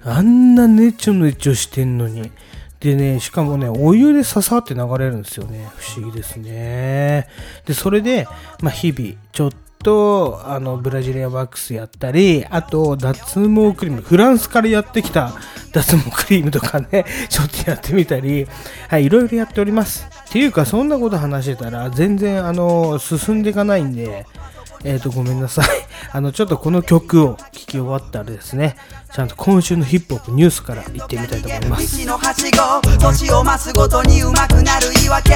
[0.03, 2.31] あんなねちょねちょしてんのに。
[2.81, 5.69] でね、しかもね、お湯でささって流れるんですよね。
[5.77, 7.27] 不思議ですね。
[7.65, 8.27] で、それで、
[8.59, 9.51] まあ、日々、ちょっ
[9.83, 15.31] と、あの、ブラジリアワックスやったり、あと、脱毛クリーム、フランスからやってきた
[15.73, 18.47] 脱毛クリームとかね、 ちょっとやってみたり、
[18.87, 20.07] はい、いろいろやっております。
[20.29, 24.25] っていうか、そんなこと話してたら、全然、あの、進んでいかないんで、
[24.83, 25.65] えっ、ー、と、ごめんなさい。
[26.11, 28.75] あの、ちょっとこの曲を聴き終わったらですね、
[29.13, 32.05] ちゃんと今週のヒップホップニュースから行ってみたいと思います。
[32.05, 35.31] 道のはしご、年を増すごとに上手くなる言い訳。
[35.31, 35.35] し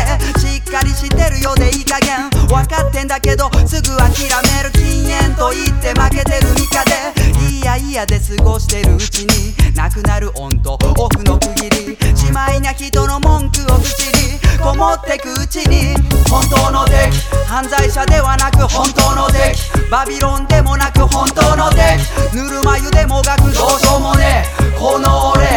[0.58, 2.30] っかりしてるようでいい加減。
[2.48, 4.10] 分かってんだけど、すぐ諦
[4.54, 7.55] める禁煙と言って負けてる味方で。
[7.66, 12.16] やいやで過ごしてるうちに、なくなるオンとオフの区切り。
[12.16, 15.96] しまいな人の文句を口に、こもってくうちに、
[16.30, 16.96] 本当の敵。
[17.48, 19.90] 犯罪者ではなく本当の敵。
[19.90, 22.36] バビロンでもなく本当の敵。
[22.36, 24.44] ぬるま湯でもがくどうしようもね
[24.78, 25.48] この俺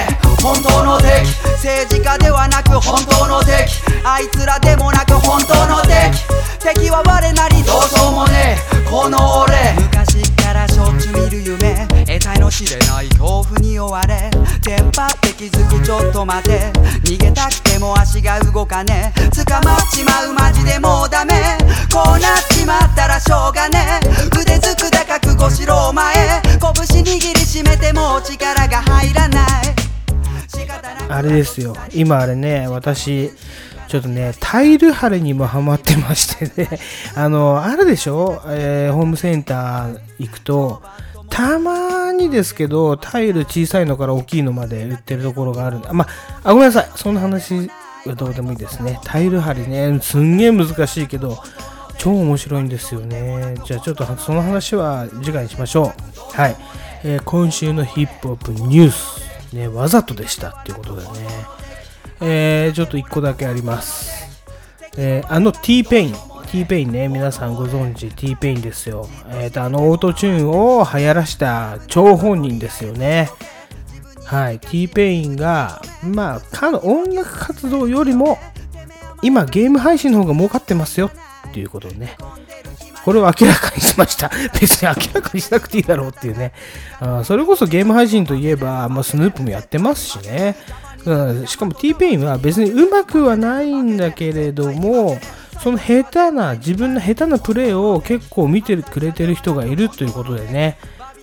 [0.40, 1.26] 本当の敵
[1.58, 5.98] 政治家ではなく本当の敵あいつらでもなく本当の敵
[6.58, 7.62] 敵は我なり。
[7.62, 8.90] どうしようもねえ。
[8.90, 9.54] この俺。
[9.80, 11.86] 昔からしょっちゅう見る夢。
[12.06, 14.30] 得体の知れない恐怖に追われ。
[14.62, 16.72] テンパって気づくちょっと待て。
[17.04, 19.44] 逃げたくても足が動かねえ。
[19.44, 21.34] 捕まっちまうマジでもうダメ。
[21.92, 24.08] こうなっちまったらしょうがねえ。
[24.40, 26.14] 腕づくで覚悟しろお前。
[26.42, 29.48] 拳握りしめても力が入らない。
[31.10, 31.74] あれですよ。
[31.94, 33.30] 今あれね私
[33.88, 36.78] ちょっとね、タイル張りにもハマってましてね、
[37.16, 40.82] あの、あるでしょ、えー、ホームセンター行くと、
[41.30, 46.06] たまにですけど、タイル小さいのから大きいのまで売ってるところがあるんで、ま
[46.44, 46.90] あ、ごめんなさい。
[46.96, 47.70] その話
[48.04, 49.00] はどうでもいいですね。
[49.04, 51.42] タイル張りね、すんげえ難しいけど、
[51.96, 53.54] 超面白いんですよね。
[53.64, 55.92] じゃあちょっとその話は次回にしましょ
[56.36, 56.40] う。
[56.40, 56.56] はい。
[57.04, 61.08] えー、今週のヒップホップニュース、ね、わざとでしたっていうことでね。
[62.20, 64.28] えー、ちょっと1個だけあります。
[64.96, 66.14] えー、あの T-Pain、
[66.50, 69.08] T ペインね、皆さんご存知 T ペインですよ。
[69.30, 73.30] えっ、ー、と、あのオートチューンを流行らした張本人ですよね。
[74.24, 78.38] はい、T ペインが、まあ、かの音楽活動よりも、
[79.22, 81.10] 今ゲーム配信の方が儲かってますよ
[81.48, 82.16] っていうことね、
[83.04, 84.30] これを明らかにしました。
[84.60, 86.52] 別に明らかにしなくていいだろうっていうね。
[87.00, 90.56] あそれこそゲーム配信といえば、まあ、スヌープもやってますしね。
[91.46, 95.18] しかも T ペインは別にうまくはないんだけれども、
[95.62, 100.78] その下手な、自分の下手なプレーを結構見てくれてる人がいるということでね、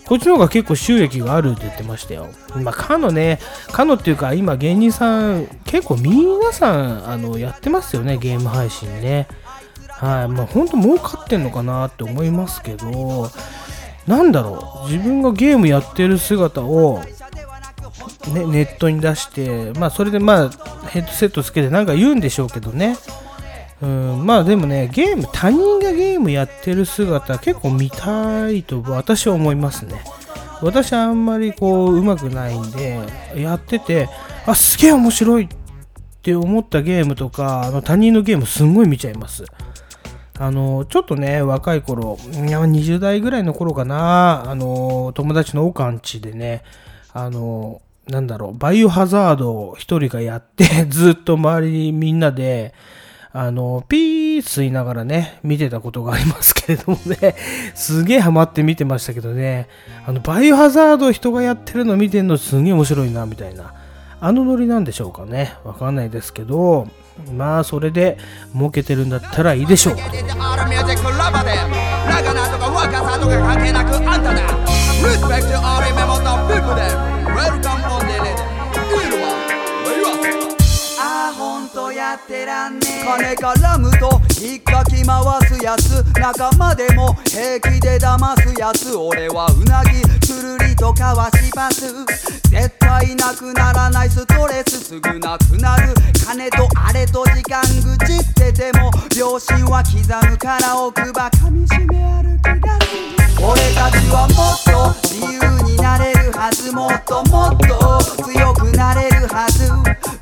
[0.06, 2.28] こっちの方が結構収益があるって言ってましたよ。
[2.56, 3.40] まあ、かのね、
[3.72, 9.28] かのっていうか、今芸人さん、結構皆さん、あの、やってますよね、ゲーム配信ね。
[9.90, 10.28] はい。
[10.28, 13.32] まあ、ほんと儲かってんのかなって思いますけど、
[14.06, 17.02] なんだろう、自分がゲームやってる姿を、
[18.34, 20.50] ね、ネットに出して、まあ、それでまあ、
[20.88, 22.98] ヘッドセットつけてなんか言うんでしょうけどね。
[23.82, 30.02] うん、まあでもね、ゲーム、他人がゲームやってる姿結構見たいと私は思いますね。
[30.62, 33.00] 私はあんまりこう、上手くないんで、
[33.36, 34.10] やってて、
[34.46, 35.48] あ、すげえ面白いっ
[36.22, 39.44] て思ったゲームとか、あの他人のゲームすんごい見ちゃいます。
[40.40, 46.64] あの、ちょっとね、若い頃、いや20代ぐらいの頃かな、あの、友達のオカンチでね、
[47.14, 52.74] あの、なんだろう、バイオハザードを一人がやって、 ずっと周りにみんなで、
[53.34, 57.36] あの、ピー吸いながらね、見てたことがありますけれどもね、
[57.76, 59.68] すげえハマって見てましたけどね、
[60.08, 63.74] あの、バイオハザード人がやってるの見てんのすげえ面白いな、みたいな。
[64.22, 65.54] あのノリなんでしょうかね。
[65.64, 66.88] わかんないですけど、
[67.34, 68.18] まあ、それで
[68.54, 69.96] 儲けてるんだったらいいでしょう。
[77.36, 77.95] Welcome
[82.16, 86.04] ってらんね金絡むと引っかき回すやつ。
[86.20, 88.96] 仲間でも平気で騙すやつ。
[88.96, 91.94] 俺はうなぎくるりとかわしパス
[92.50, 95.94] 絶対なくならないストレスすぐなくなる。
[96.26, 100.38] 金とあれと時間愚痴ってても両親は刻む。
[100.38, 103.15] から奥歯噛みしめ歩き出す。
[103.42, 109.70] 俺たちはもっと自由になれるはずもっともっと強くなれるはず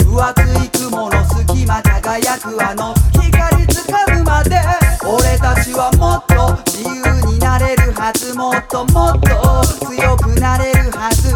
[0.04, 4.60] 分厚い雲の隙間輝くあの光つかむまで
[5.06, 11.34] 俺たちはもっと自由になれるはずもっともっと強くなれるはず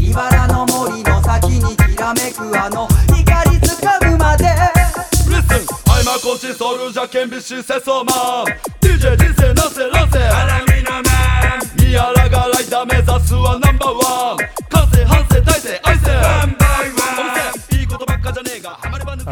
[0.00, 4.46] 茨の森の先にきらめくあの光つかむまで。
[5.28, 8.44] Listen, I'm a coach, soldier, can be she says so man
[8.80, 10.71] DJ 人生なせなせ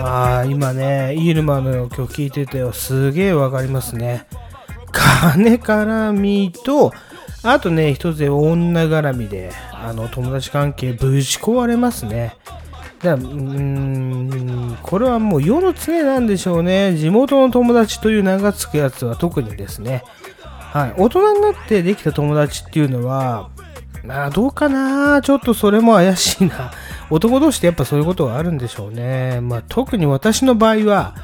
[0.01, 4.27] ああ、今ね、イールマンの曲聴いててすげえわかりますね。
[4.93, 6.93] 金絡みと、
[7.43, 12.37] あとね、一つで女絡みで、あの、友達関係ぶち壊れますね。
[13.03, 16.95] だうーん、これはもう世の常なんでしょうね。
[16.97, 20.05] 地元の友達という名が付くやつは特にですね。
[20.39, 20.95] はい。
[20.99, 23.51] 大人になってできた友達っていうのは、
[24.05, 26.73] まあ、どうかなちょっとそれも怪しいな。
[27.11, 29.41] 男同士ってやっぱそういうことがあるんでしょうね。
[29.41, 31.15] まあ、特に私の場合は、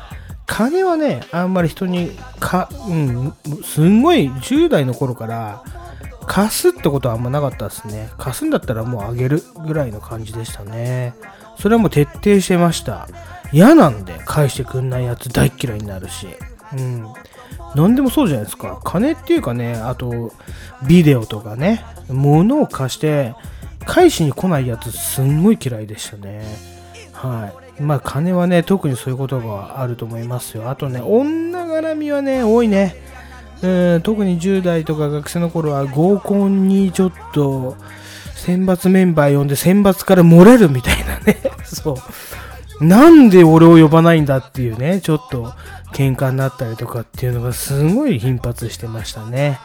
[0.46, 5.62] 金はね、あんまり人にか、うん、すんごい10代の頃から
[6.26, 8.10] 貸すってことはあんまなかったですね。
[8.18, 11.14] 貸すんだったらもうあげるぐらいの感じでしたね。
[11.58, 13.08] それはもう徹底してました。
[13.52, 16.28] 嫌なんで返してくんないやつ大嫌いになるし。
[16.76, 17.06] うん。
[17.74, 18.80] 何でもそうじゃないですか。
[18.84, 20.32] 金っていうかね、あと、
[20.86, 23.34] ビデオとかね、物を貸して、
[23.86, 26.44] 返しに来ないやつすんごい嫌いでしたね。
[27.12, 27.82] はい。
[27.82, 30.68] まあ金はね、特にそういうことがあると思いますよ。
[30.68, 32.96] あとね、女絡みはね、多いね。
[33.62, 33.66] う
[33.98, 37.74] ん特に10代とか学生の頃は合コンにちょっと
[38.34, 41.38] 選抜メンバー呼んで選抜から漏れるみたいなね。
[41.64, 41.96] そ
[42.80, 42.84] う。
[42.84, 45.54] なんで俺を呼ばないんだっていうね、ちょっと
[45.94, 49.58] 喧嘩になったりとかっていうのがすごい頻発してましたね。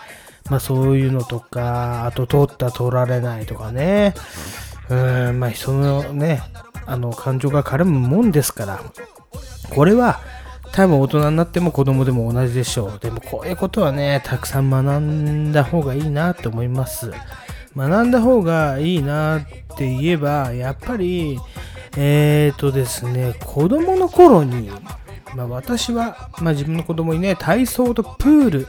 [0.51, 4.13] まあそういうのとか、あと取った取られないとかね。
[4.89, 6.43] うん、まあ人のね、
[6.85, 8.81] あの感情が絡むもんですから、
[9.73, 10.19] これは
[10.73, 12.99] 多分大人になっても子供でも同じでしょう。
[12.99, 17.13] でもこういうことはね、たくさん学んだ方がいいなと思います。
[17.77, 19.41] 学んだ方がいいなっ
[19.77, 21.39] て言えば、やっぱり、
[21.95, 24.69] えーとですね、子供の頃に、
[25.35, 28.67] まあ、私は、まあ、自分の子供にね、体操とプール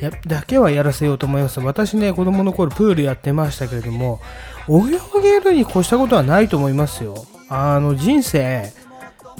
[0.00, 1.60] やだけはやらせようと思います。
[1.60, 4.20] 私ね、子供の頃プールやってましたけれども、
[4.68, 7.24] 泳げるに越したことはないと思いますよ。
[7.48, 8.72] あの、人生、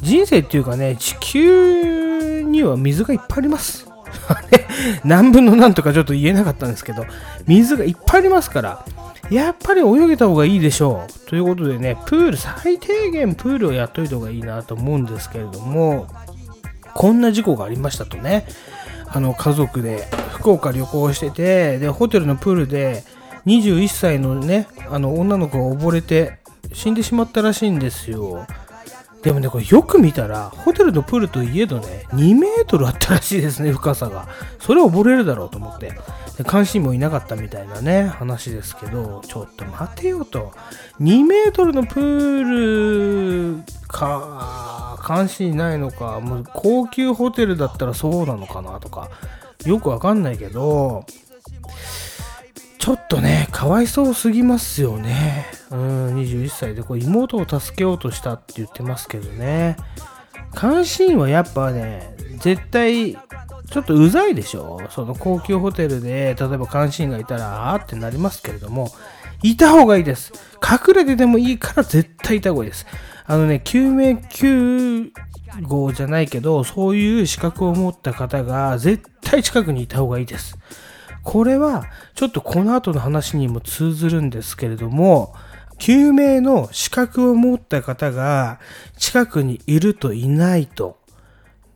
[0.00, 3.88] 人生っていうかね、地球には水がいっぱいあります。
[5.04, 7.06] 何分の何とかちょっと言えなかったんですけど、
[7.46, 8.84] 水がいっぱいありますから、
[9.30, 11.28] やっぱり泳げた方がいいでしょう。
[11.30, 16.06] ということでね、プール、最低限プールをやっといた方がいいなと思うんですけれども、
[16.94, 18.46] こんな事故がありましたとね、
[19.06, 23.04] あの家族で福岡旅行してて、で、ホテルのプールで
[23.46, 26.38] 21歳のね、あの女の子が溺れて
[26.72, 28.46] 死んでしまったらしいんですよ。
[29.22, 34.26] でもね、これよく見たら、ホテルのプールといえどね、2メートルあったらしいですね、深さが。
[34.58, 35.92] それ溺れるだろうと思って。
[36.36, 40.52] で監視員もいなかったみたいなね、話ですけど、ちょっと待てよと。
[41.00, 49.10] 2メートルのプールか、監視員ないのか、もう高級ホテルだったらそうなのかなとか、
[49.64, 51.04] よくわかんないけど、
[52.78, 55.46] ちょっとね、かわいそうすぎますよね。
[55.70, 59.76] うん、21歳でこう妹を助けようとしたって言ってますけどね。
[60.60, 68.90] 監視員はやっぱね、絶対、ちょっとうざいでしょその高級ホテルで、例えば監視員がいたら、あーってなりますけれども、
[69.42, 70.32] いた方がいいです。
[70.60, 72.86] 隠れてでもいいから絶対いた方がいいです。
[73.24, 75.12] あのね、救命救
[75.62, 80.58] 護じゃないけど、そういう資格を持った方が絶対近くにいた方がいいです。
[81.22, 85.34] これはちょっとこの後の話にも通ずるんですけれども、
[85.78, 88.60] 救命の資格を持った方が
[88.98, 90.98] 近くにいるといないと、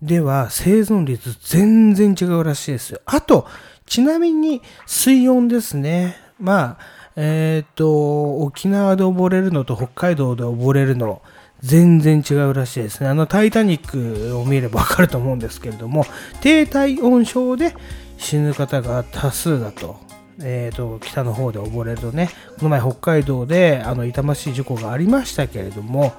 [0.02, 3.00] では生存率全然違うらしいですよ。
[3.06, 3.46] あと、
[3.86, 6.16] ちなみに水温ですね。
[6.38, 6.78] まあ、
[7.16, 11.22] えっ、ー、と、沖縄で溺れるのと北海道で溺れるの、
[11.66, 13.08] 全然違うらしいですね。
[13.08, 16.06] あの、タイタニックを見ればわかると思うんですけれども、
[16.40, 17.74] 低体温症で
[18.18, 20.04] 死ぬ方が多数だと。
[20.40, 26.12] えーと、北の方で溺れるとね、この前北海道であの痛ましい事故がありましたけれども、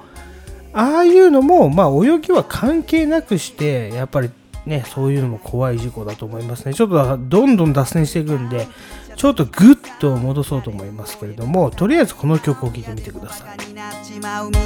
[0.72, 4.30] ああいうのも、まあ、泳ぎは関係なくして、やっぱり
[4.66, 6.74] ね、そういうのも怖い事故だと思いますね。
[6.74, 8.66] ちょっとどんどん脱線していくんで、
[9.18, 13.72] ちょっとグッと戻そうと思いますけれどもとりあえずこの曲を聴いてみてくださいみ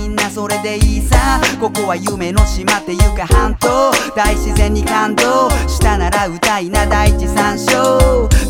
[0.09, 8.02] んなそれでいいさここは夢の島っていうか半島大自然に感動したなら歌いな第一三章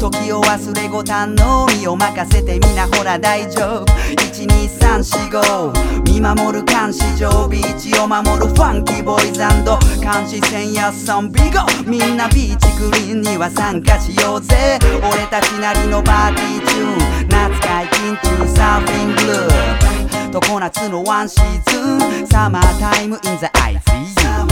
[0.02, 3.92] 時を忘れご堪能身を任せてみなほら大丈夫。
[4.16, 9.38] 12345見守る監視上ビーチを守るファンキーボーイズ
[10.00, 11.60] 監視船やソンビゴ。
[11.86, 14.80] みんなビーチクリーンには参加しようぜ。
[14.82, 17.28] 俺たちなりのパーティーチューン。
[17.28, 20.40] 夏解禁中サーフィングルー。
[20.40, 22.26] 常夏のワンシーズン。
[22.26, 24.51] サマータイムインザアイズ。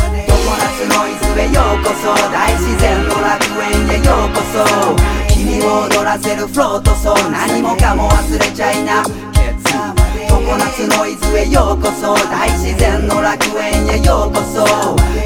[0.56, 4.64] 夏ノイズへようこそ大自然の楽園へようこそ。
[5.32, 9.02] 君を踊らせるフロートソー何もかも忘れちゃいな。
[10.28, 14.66] 常夏ノイズへようこそ大自然の楽園へようこそ。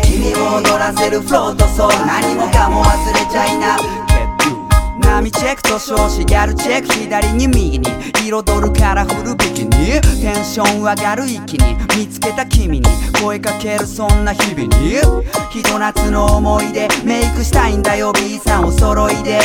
[0.03, 4.04] 君を踊らせるフロートソー何もかも忘れちゃいな。
[5.15, 7.87] 波チェックと少子ギャルチェック左に右に。
[8.27, 9.71] 彩るカラフルビキニ。
[10.21, 11.77] テンション上がる一気に。
[11.97, 12.89] 見つけた君に。
[13.23, 14.99] 声かけるそんな日々に。
[15.53, 16.89] ひと夏の思い出。
[17.05, 19.39] メイクしたいんだよ B さんお揃いで。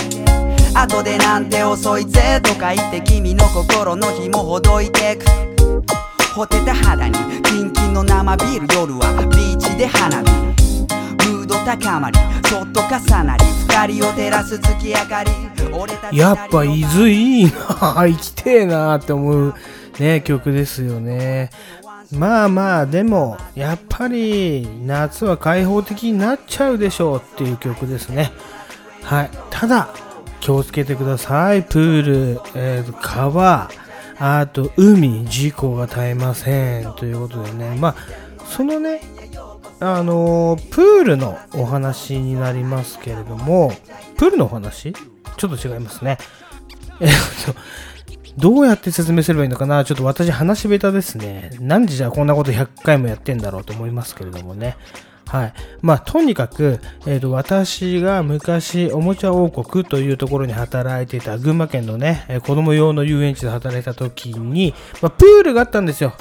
[0.74, 5.26] 後でなんて遅いぜとか言って君の心の紐ほどいてく。
[6.34, 7.14] ほてた肌に。
[7.44, 8.74] キンキンの生ビール。
[8.74, 10.69] 夜はビーチで花火。
[11.70, 15.32] 高まりちょっと重なり光を照らす月明かり
[16.18, 19.54] やっぱ伊豆いいな行きてえなって思う
[20.00, 21.52] ね曲ですよね。
[22.12, 28.32] まあまあでもやっぱり夏は開放的になっちゃうでしょうっていう曲ですね。
[29.04, 29.30] はい。
[29.52, 29.90] ただ
[30.40, 31.62] 気をつけてください。
[31.62, 33.70] プール、えー、川
[34.18, 36.94] あと海事故が絶えません。
[36.94, 37.76] ということでね。
[37.80, 37.96] まあ
[38.48, 39.02] そのね
[39.82, 43.72] あのプールのお話になりますけれども
[44.18, 44.94] プールのお話？
[45.38, 46.18] ちょっと違いますね。
[47.00, 47.10] えっ
[47.46, 47.56] と、
[48.38, 49.86] どうやって説明すればいいのかな？
[49.86, 51.52] ちょっと私話下手ですね。
[51.60, 54.76] なんでじゃこんなこと100回もやってんだろうと思いますけれどもね。
[55.30, 55.54] はい。
[55.84, 64.74] まあ、とにかく、えっ、ー、と、私が昔、おもちゃ王国というところに働いていた群馬県のね、子供用の遊園地で働いた時に、
[65.04, 66.14] まあ、プールがあったんですよ。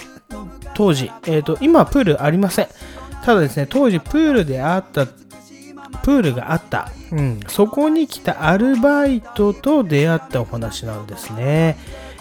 [0.74, 1.10] 当時。
[1.26, 2.68] えっ、ー、と、今はプールありません。
[3.28, 11.76] ただですね、当時プールであったプールがあった、うん、そこに来たアルバイトと出会ったお話なんですね。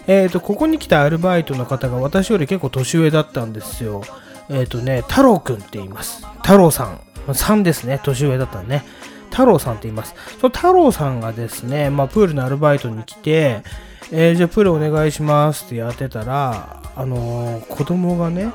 [0.07, 4.03] えっ、と、ここに来たアルバイトの方が私より結構年上だったんですよ。
[4.49, 6.27] えっ、とね、太郎くんって言います。
[6.43, 6.99] 太郎さん。
[7.27, 8.01] 3ですね。
[8.03, 8.83] 年上だったんね。
[9.31, 10.13] 太郎さんって言います。
[10.41, 13.63] その太郎さんがですね、まあ、プールのアルバイトに来て、
[14.11, 18.51] えー、じゃあプールお願いしますってやってたら、あのー、子供がね、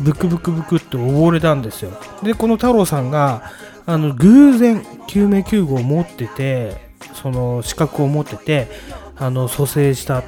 [0.00, 1.92] ブクブクブクって溺れたんですよ。
[2.22, 3.50] で、この太郎さんが、
[3.86, 8.68] あの、偶然、救命救護を持ってて、その資格を持ってて、
[9.16, 10.22] あの、蘇生した。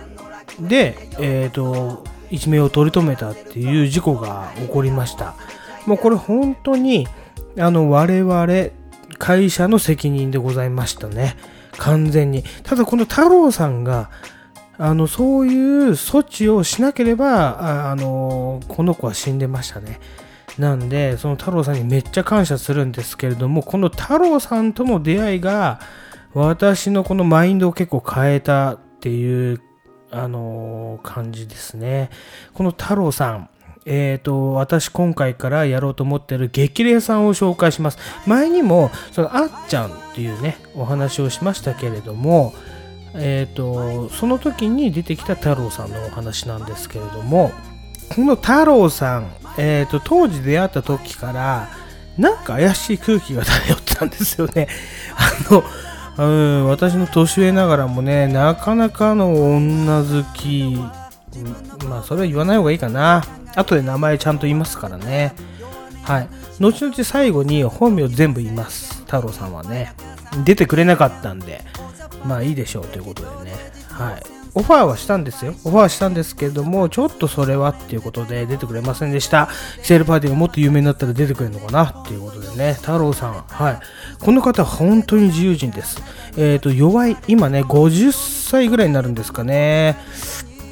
[0.60, 5.34] で、えっ、ー、と、一命を取り留めたっていう事故が起こりました。
[5.86, 7.06] もうこれ本当に、
[7.58, 8.46] あの、我々、
[9.18, 11.36] 会社の責任でございましたね。
[11.76, 12.44] 完全に。
[12.62, 14.10] ただこの太郎さんが、
[14.78, 20.00] あの、そういう措置をしなければ、あの、この子は死んでましたね。
[20.56, 25.80] なんで、その太郎さんにめっちゃ感謝するんですけれども、この太郎さんとの出会いが、
[26.32, 29.60] 私のこのマインドを結構変えたっていう、
[30.10, 32.08] あの感じですね。
[32.54, 33.50] この太郎さん、
[33.84, 37.98] えっ、ー、と、私今回からやろうと思ってる激励さんを紹介します。
[38.26, 42.54] 前にも、そのあっちゃんっていうね、お話をしましたけれども、
[43.14, 47.52] え、ー、と、その時に出てきた太郎さんのお話なんですけれども、
[48.14, 51.68] この太郎さん、えっ、ー、と、当時出会った時から、
[52.16, 54.68] なんか怪しい空気が漂ってたんですよね。
[55.16, 55.64] あの、
[56.18, 56.24] う
[56.64, 60.76] ん、私の年上ながらもね、なかなかの女好き、
[61.88, 63.24] まあ、それは言わない方がいいかな。
[63.54, 65.34] 後で名前ちゃんと言いますからね。
[66.02, 66.28] はい。
[66.60, 69.02] 後々最後に本名全部言います。
[69.04, 69.92] 太郎さんはね。
[70.44, 71.64] 出てくれなかったんで、
[72.24, 73.56] まあいいでしょうということでね。
[73.90, 74.38] はい。
[74.54, 75.54] オファーはしたんですよ。
[75.64, 79.48] オファーしたんですけれども、ちょっとそれはっていうことで出てくれませんでした。
[79.82, 82.74] セールパーティーがもっと有名になったら出てくれるのかなっていうことでね。
[82.74, 83.44] 太郎さん。
[83.46, 83.80] はい。
[84.18, 86.02] この方、本当に自由人です。
[86.36, 89.96] えっ、ー、と、弱い、今ね、50歳ぐらいになるんですかね。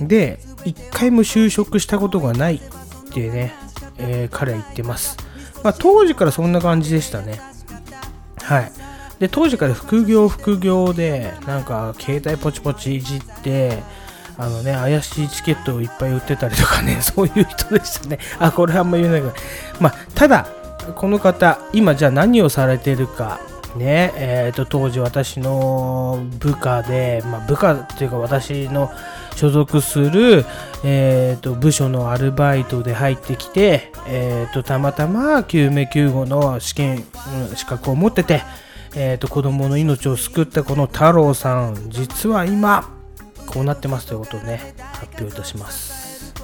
[0.00, 2.60] で、一回も就職したことがないっ
[3.12, 3.54] てね、
[3.98, 5.16] えー、彼は言ってます。
[5.62, 7.40] まあ、当時からそんな感じでしたね。
[8.42, 8.72] はい。
[9.18, 13.82] で、当時から副業副業で、なんか、携帯ポチポチいじって、
[14.38, 18.18] あのね、怪しいチケットをいっぱい売ってたりとかね、 そういう人でしたね。
[18.38, 19.34] あ、これあんま言えないけど。
[19.80, 20.46] まあ、ただ、
[20.94, 23.40] この方、今じゃあ何をされてるか、
[23.76, 28.90] ね、えっ、ー、と、当時私の部下で、まあ、部下っていうか私の
[29.34, 30.44] 所属する、
[30.84, 37.04] えーと、部署のアルバイトで入ってきて、えーと、たまたま救命救護の試験、
[37.54, 38.42] 資格を持ってて、
[38.96, 42.88] えーと、子供の命を救ったこの太郎さん実は今
[43.46, 46.34] こうなってますということをね発表いたします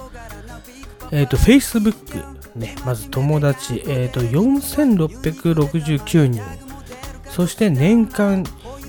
[1.11, 2.23] えっ、ー、と Facebook
[2.55, 6.41] ねまず友達えっ、ー、と4669人
[7.29, 8.43] そして年間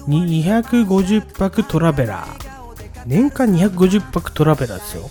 [0.06, 2.44] 250泊トラベラー
[3.06, 5.10] 年間250泊トラベラーですよ。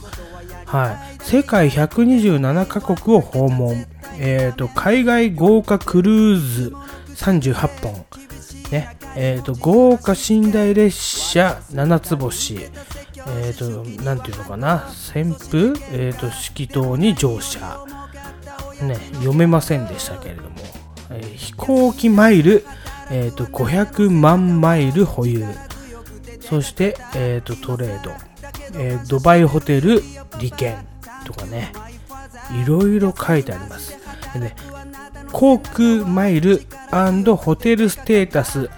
[0.66, 0.98] はい。
[1.24, 3.86] 世界127カ国を訪問。
[4.20, 6.74] えっ、ー、と、海外豪華クルーズ
[7.16, 8.06] 38本。
[8.72, 8.98] ね。
[9.16, 12.56] え、ー、と、豪華寝台列車7つ星。
[12.56, 14.80] え、ー、と、なんていうのかな。
[14.90, 15.74] 旋風？
[15.92, 17.86] えっ、と、式島に乗車。
[18.82, 20.50] ね、読めませんでしたけれども。
[21.10, 22.66] え飛行機マイル、
[23.12, 25.46] えっ、と、500万マイル保有。
[26.42, 28.12] そして、えーと、トレード、
[28.76, 30.02] え、ドバイホテル
[30.40, 30.86] 利権
[31.26, 31.72] とかね、
[32.52, 33.98] いろいろ書いてあります。
[34.34, 34.56] でね、
[35.34, 36.62] 航空マイル
[37.36, 38.70] ホテルステータス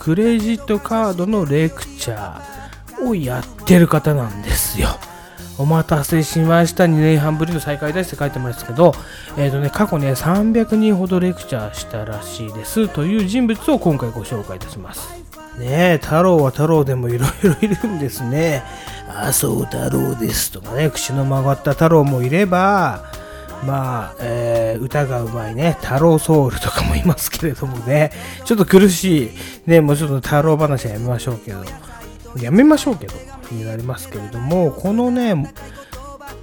[0.00, 4.88] クレジットカードのレクチャーをやってる方なんですよ。
[5.58, 6.84] お待たせしました。
[6.84, 8.94] 2年半ぶりの再開ですって書いてますけど、
[9.36, 15.08] えっ、ー、とね、過去ね、300人ほどレクチャーしたらしいですという人物を今回ご紹介いたします。
[15.58, 18.62] ねえ、太郎は太郎でもいろいろいるんですね。
[19.14, 23.04] あ、そう太郎ですとかね、口の曲がった太郎もいれば、
[23.64, 28.12] まあ、えー、歌がうまいね、太郎ソウルとかもいますけれどもね、
[28.44, 29.30] ちょっと苦しい、
[29.66, 31.62] ね、もうちょっと太郎話はやめましょうけど、
[32.40, 33.14] やめましょうけど、
[33.50, 35.52] になりますけれども、このね、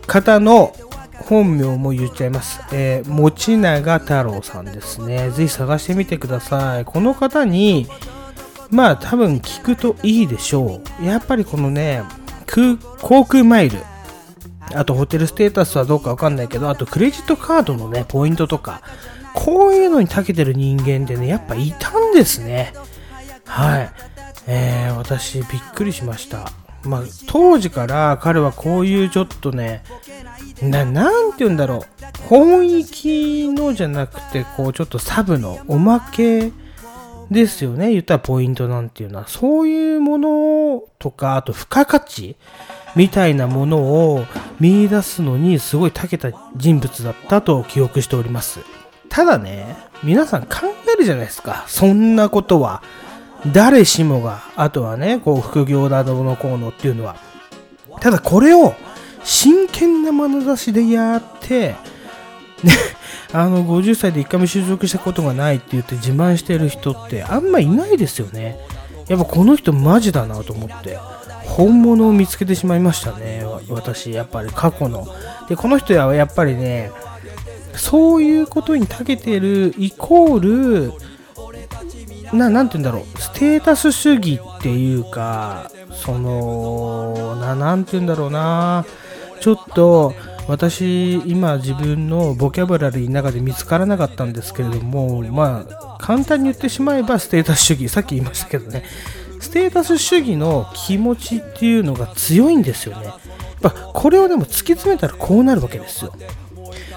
[0.07, 0.73] 方の
[1.13, 2.61] 本名も言っちゃいます。
[2.71, 5.29] えー、持永太郎さんですね。
[5.31, 6.85] ぜひ探してみてください。
[6.85, 7.87] この方に、
[8.71, 11.05] まあ多分聞くといいでしょう。
[11.05, 12.03] やっぱりこのね、
[12.45, 13.79] 空航空マイル、
[14.73, 18.81] あとホテルステータスはどうかわかんないけど、あとクレジットカードのね、ポイントとか、
[19.33, 22.73] こういうのに長けてる人間ってね、やっぱいたんですね。
[23.45, 23.91] はい。
[24.47, 25.45] えー、私びっ
[25.75, 26.51] くりしました。
[26.83, 29.83] まあ、当時から彼はこういうちょっとね、
[30.61, 31.81] な、なんて言うんだろう。
[32.27, 36.51] 本域のじゃなくて、こうちょっとサブのおまけ
[37.31, 37.91] ですよね。
[37.91, 39.27] 言ったらポイントなんていうのは。
[39.27, 42.35] そういうものとか、あと付加価値
[42.95, 44.25] みたいなものを
[44.59, 48.59] 見出すのにすごい長けた人物だったと記憶しております。
[49.09, 50.57] ただね、皆さん考
[50.93, 51.65] えるじゃないですか。
[51.67, 52.81] そんなことは。
[53.53, 57.15] 誰しもが、あとはね、こう副業だどのこうのっていうのは。
[58.01, 58.75] ただこれを
[59.23, 61.75] 真剣な眼差しでやって、
[62.63, 62.73] ね、
[63.31, 68.57] あの50歳で1回も就職したことがないって言って自慢してる人ってあんまいないですよね。
[69.07, 70.97] やっぱこの人マジだなと思って。
[71.59, 73.43] 本物を見つけてしまいましたね。
[73.67, 75.05] 私、やっぱり過去の。
[75.49, 76.89] で、この人はやっぱりね、
[77.75, 80.93] そういうことに長けてるイコール、
[82.31, 88.85] な、なんて言うんだろう、ステータス主義っていうか、その、な、なんて言うんだろうな、
[89.41, 90.13] ちょっと、
[90.47, 98.83] 私、今自分のボキャブラリーの中で見つからなかったんですけれども、まあ、簡単に言ってしまえばステータス主義、さっき言いましたけどね、
[99.49, 103.07] ステータス主義の気持ちっていうのが強いんですよね。
[103.07, 103.19] やっ
[103.61, 106.13] ぱこれをでも突き詰めたらこうなるわけですよ。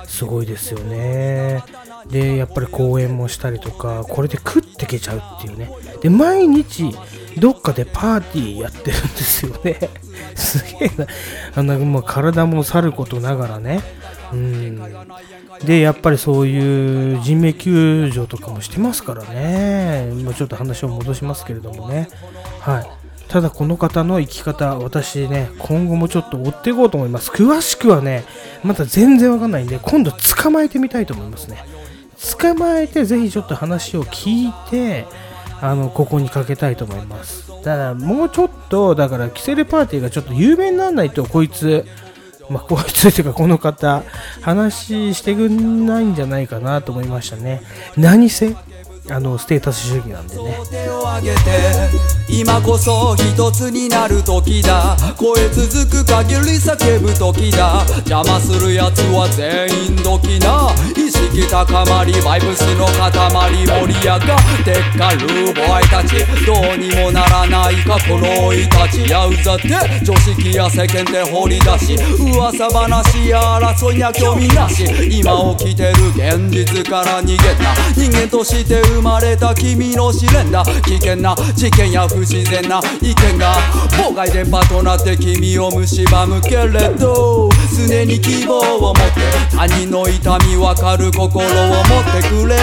[0.07, 1.64] すごいですよね。
[2.11, 5.70] で、やっぱり講演もしたりとか、これで食ってけちゃうっていうね。
[6.03, 6.94] で、毎日、
[7.38, 9.78] どっかでパーティーやってるんですよね。
[10.36, 11.07] すげえな。
[11.57, 13.80] あの、まあ、体もさることながらね。
[14.30, 14.78] うん。
[15.64, 20.11] で、やっぱりそういう人命救助とかもしてますからね。
[20.18, 22.09] 今ちょっと話を戻しますけれどもね。
[22.61, 22.86] はい。
[23.28, 27.30] ただこの方の生き方、私ね、今後もちょっと追っていこうと思います。
[27.30, 28.24] 詳しくはね、
[28.62, 31.64] まだ全然わかんないんで、今度捕まえてみたいと思いますね。
[32.38, 35.07] 捕まえて、ぜひちょっと話を聞いて、
[35.62, 37.50] あの、ここにかけたいと思います。
[37.62, 41.86] ただもうちょっと、だからキセルパーティーがちょっと有名にならないと、こいつ、
[42.53, 44.03] まあ、こいつというかこの方、
[44.42, 47.62] 話してくんないんじゃないかなと思いましたね。
[47.96, 48.55] 何せ、
[49.11, 50.57] あのステータス主義なんでね。
[52.28, 54.96] 今こそ一つになる時だ。
[55.18, 57.84] 声続く限り叫ぶ時だ。
[58.07, 60.70] 邪魔する奴は全員どきな。
[60.96, 63.11] 意識高まりバイブスの塊
[63.66, 64.20] 盛り上がっ
[64.64, 67.98] てっかるボーイたちどうにもならないか。
[68.07, 69.68] このいたちやうざって
[70.05, 71.96] 常識や世間で掘り出し
[72.30, 74.84] 噂話や争いには興味なし。
[75.11, 77.74] 今起きてる現実から逃げた。
[77.96, 80.64] 人間として生まれた君の試練だ。
[80.84, 83.55] 危険な事件や不自然な意見が
[83.90, 89.20] 妨害電波となって君を蝕むけれど常に希望を持って
[89.57, 92.57] 他人の痛みわかる心を持ってくれ。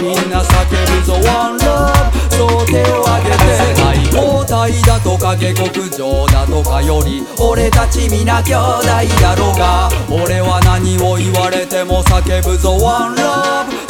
[0.00, 3.36] みんな叫ぶぞ One Love そう手を挙げて
[3.74, 8.86] 最高態だとか下克上だとかより俺たち皆兄弟
[9.20, 9.90] だろうが。
[10.10, 13.87] 俺は何を言われても叫ぶぞ One Love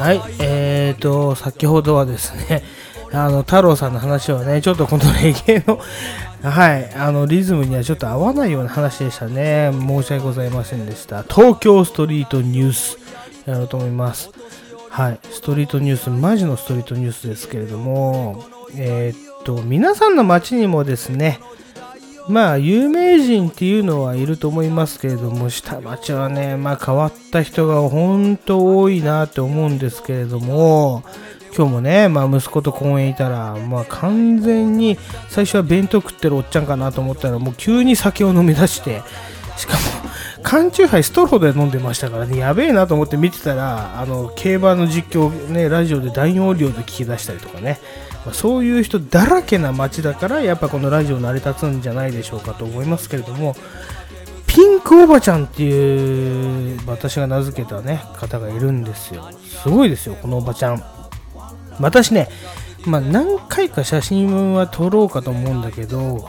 [0.00, 2.62] はい、えーと、先ほどはですね、
[3.12, 5.80] あの、太郎さんの話はね、ちょっとこのレゲエの
[6.48, 9.70] はい、あの、リズムにはちょっと合わないような話でしたね。
[9.72, 11.24] 申し訳ございませんでした。
[11.24, 12.98] 東京ストリートニュース、
[13.44, 14.30] やろうと思います。
[14.90, 18.44] はい、ストリートニュース、マジのストリートニュースですけれども、
[18.76, 21.40] えー、と、皆さんの街にもですね、
[22.28, 31.02] まあ、有名人っていうのはいると思いますけれども、下町はね、まあ変わった人が本当多いなって思うんですけれども、
[31.56, 34.98] 今日もね、まあ息子と公園いたら、まあ完全に
[35.30, 39.02] 最初は弁当食ってるおっちゃんかなと思ったら、もう急に酒を飲み出して、
[39.56, 39.78] しかも、
[40.42, 47.80] 缶チューハイストローで飲んでましたからね、やべえなと思って見てたら、あの、競馬の実況ね、ラジオで大容量で聞き出したりとかね、
[48.32, 53.54] そういう人だらけな街だからやっぱこのラジオ成り立つんじゃないでしょうかと思いますけれども
[54.46, 59.28] ピンクおばちゃんっていう私が名付けたね方がいるんですよ。
[59.62, 60.82] すごいですよこのおばちゃん。
[61.78, 62.28] 私ね
[62.86, 66.28] まあ、何回か写真は撮ろうかと思うんだけど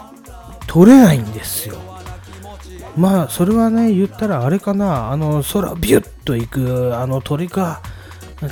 [0.67, 1.77] 撮れないんですよ。
[2.97, 7.81] まあそれはね言ったらあれかなあの空ビュッと行くあの鳥か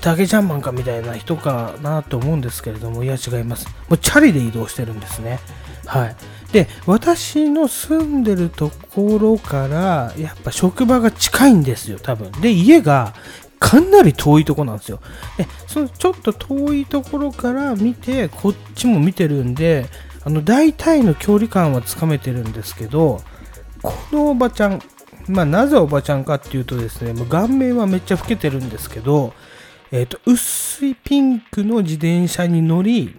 [0.01, 3.67] 竹ちゃんマンかみたいな人かなと思うんですけれども、いや違います。
[3.67, 5.39] もうチャリで移動してるんですね。
[5.85, 6.15] はい。
[6.51, 12.31] で、私の住んでるところから、やっぱ職場が近いんですよ、多分。
[12.41, 13.13] で、家が
[13.59, 14.99] かなり遠いとこなんですよ。
[15.37, 19.87] で、そのちょっと遠いところから見て、こっちも見てるんで、
[20.23, 23.21] あの、大体の距離感はつかめてるんですけど、
[23.81, 24.81] このおばちゃん、
[25.27, 29.33] まあ、なぜおばちゃんかっていうとですね、もう顔面はめっちゃ老けてるんですけど、
[29.91, 33.15] えっ、ー、と、薄いピンクの自転車に乗り、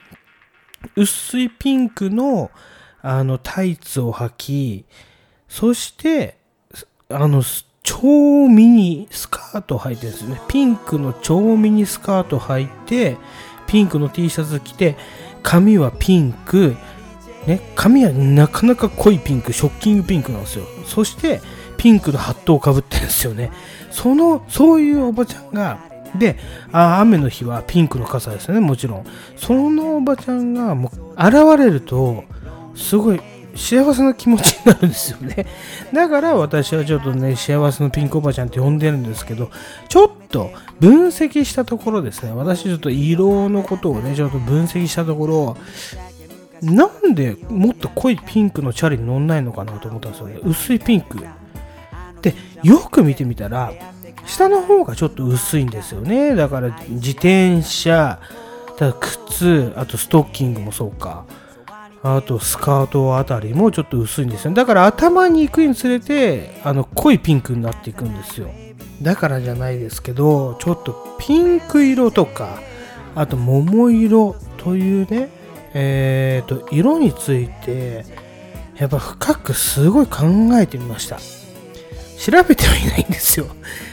[0.97, 2.51] 薄いピンクの、
[3.01, 4.85] あの、タイツを履き、
[5.49, 6.37] そして、
[7.09, 7.43] あの、
[7.83, 10.41] 超ミニスカート履いてるんですね。
[10.49, 13.17] ピンクの超ミニスカート履いて、
[13.67, 14.97] ピンクの T シャツ着て、
[15.43, 16.77] 髪はピンク、
[17.47, 20.67] ね、髪はなかなか濃いピンク、ショッキングピンクなんですよ。
[20.85, 21.41] そして、
[21.79, 23.51] ピンクのハットをかぶってるんですよね。
[23.91, 26.37] その、そういうおばちゃんが、で、
[26.73, 29.07] あ雨の日はピンクの傘ですね、もちろん。
[29.37, 32.25] そのおばちゃんがもう現れると、
[32.75, 33.21] すごい
[33.55, 35.47] 幸せな気持ちになるんですよね。
[35.93, 39.51] だから私はちょっとね、幸せのピンクおばちゃんって呼んでるんですけど、
[39.89, 40.51] ちょっと
[40.81, 45.57] 分析したところですね、私ちょっと色のことをね、ちょっと分析したところ、
[46.63, 50.39] なんでもっと濃いピンクのチャリに乗んないのかなと思ったんですよね。
[50.45, 51.19] 薄いピンク。
[52.23, 53.73] で、よく見てみたら、
[54.29, 56.35] 下の方がちょっと薄いんですよね。
[56.35, 58.21] だから自転車、
[58.79, 61.25] だ靴、あとストッキングもそうか。
[62.03, 64.53] あとスカートあたりもちょっと薄いんですよ。
[64.53, 68.51] だから頭に行くにつれて、あの濃いピンクになっていくんですよ。
[69.03, 72.61] だからじゃないですけど、ちょっとピンク色とか、
[73.15, 75.29] あと桃色というね、
[75.75, 78.05] えー、と、色について、
[78.77, 80.27] やっぱ深くすごい考
[80.61, 81.19] えてみました。
[82.19, 83.47] 調べてはいないんですよ。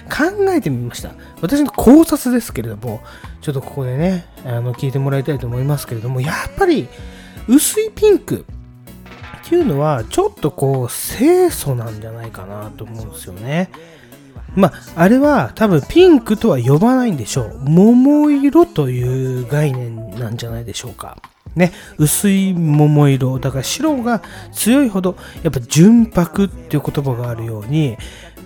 [0.06, 1.12] 考えてみました。
[1.42, 3.02] 私の考察ですけれども、
[3.42, 6.88] ちょっとここでね、あの聞いてもらいたいと思いますけれども、やっぱり
[7.48, 8.46] 薄いピンク
[9.46, 13.70] っていうのは、ちょっとこう、清楚なんじゃないかなと思うんですよね。
[14.56, 17.60] まあ、あれは多分ピンクとは呼ばないんでしょう。
[17.70, 21.18] 桃色という概念なんじゃないでしょうか。
[21.56, 27.98] ね、薄い桃色、だから白が強いほど、やっぱ純白っていう言葉があるように、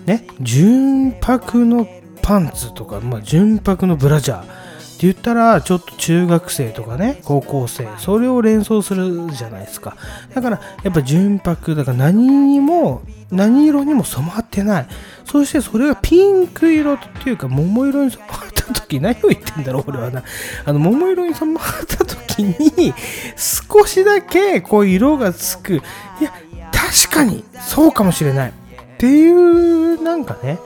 [0.06, 1.86] ね、純白の
[2.22, 9.96] パンツとか、まあ、純白のブラジャーって言ったら、ちょっと中学生とかね、高校生、それを連想するじゃないですか。
[10.34, 14.86] だから、やっぱ純白、だから何にも、何色にも染まってない。
[15.24, 20.22] そしてそれがピンク色っていうか、桃色に染まった時、何を言ってんだろう、俺はな。
[20.66, 22.92] あの、桃色に染まった時に、
[23.36, 25.76] 少しだけ、こう、色がつく。
[25.76, 26.32] いや、
[26.72, 28.52] 確かに、そうかもしれない。
[29.00, 30.58] ていう、なんかね、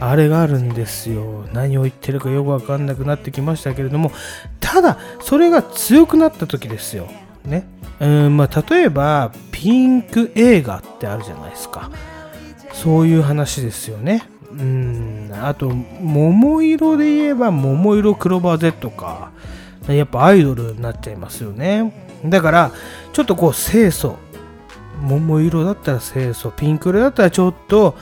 [0.00, 1.44] あれがあるんですよ。
[1.52, 4.10] 何を言ってるかよくわかんなくなってきましたけれども、
[4.60, 7.06] ただ、それが強くなった時ですよ。
[7.44, 7.66] ね。
[8.00, 11.90] うんまあ、例えば、ピンク映画ってあるじゃないですか。
[12.72, 14.22] そういう話ですよね。
[14.50, 19.30] うん、あと、桃色で言えば、桃色クローバー Z か。
[19.86, 21.92] やっぱアイドルになっちゃいますよね。
[22.24, 22.72] だから、
[23.12, 24.16] ちょっとこう、清楚。
[25.02, 26.50] 桃色だったら清楚。
[26.50, 27.96] ピンク色だったらちょっと、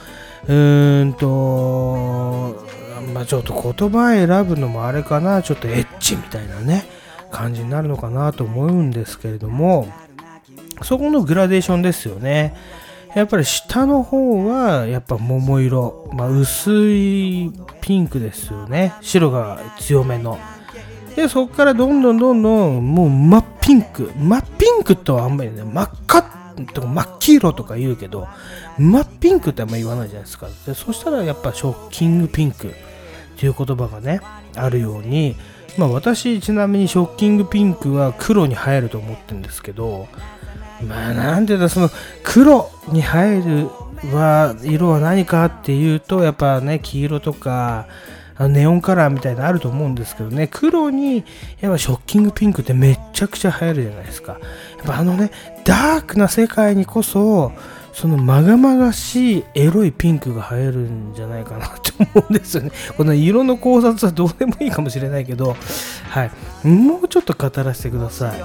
[0.47, 2.65] うーんと、
[3.13, 5.41] まあちょっと言葉選ぶのもあれかな。
[5.41, 6.85] ちょっとエッチみたいなね、
[7.31, 9.87] 感じになるのかなと思うんですけれども、
[10.81, 12.55] そこのグラデーションですよね。
[13.15, 20.39] やっぱり下の方はやっぱ桃色、まあ、薄いピンクですよね白が強めの
[21.15, 26.25] でそこからどんどんどんどんもう真っピンク真っピンクとはあんまりね真っ赤っ
[26.73, 28.27] とか真っ黄色とか言うけど
[28.77, 30.47] 真っピンクってあんま言わないじゃないですか。
[30.65, 32.71] でそしたらやっぱショッキングピンクっ
[33.37, 34.21] ていう言葉がね
[34.55, 35.35] あるように
[35.77, 40.07] まあ私ちなみにショッキングピンクは黒に入ると思ってるんですけど
[40.87, 41.89] まあなんていうかその
[42.23, 43.69] 黒に入る
[44.13, 47.87] は色は何かっていうとやっぱね黄色とか
[48.41, 51.23] あのネオンカラーみたいなのあると思うんですけどね黒に
[51.59, 54.41] やっぱショッキングピンクってめちゃくちゃ流行るじゃないですかやっ
[54.87, 55.29] ぱあのね
[55.63, 57.51] ダークな世界にこそ
[57.93, 62.71] そのまがまがしいエロいピンクが流行るんじゃないかなと思うんですよね。
[62.97, 65.57] この色の考察はどうでもいいかもしれないけど、
[66.09, 66.31] はい。
[66.65, 68.41] もうちょっと語らせてください。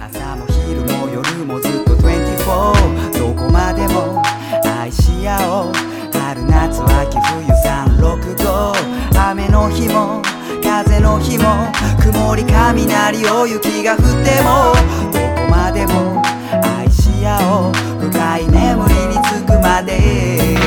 [0.00, 4.20] 朝も昼も夜もずっと24どこまでも
[4.64, 5.72] 愛し合おう
[6.18, 7.27] 春夏秋冬
[9.70, 10.22] 日も
[10.62, 11.44] 風の日も
[12.00, 14.72] 曇り雷を雪が降っても
[15.12, 16.22] どこまでも
[16.78, 17.88] 愛し合おう。
[18.10, 20.57] 深い眠りにつくまで。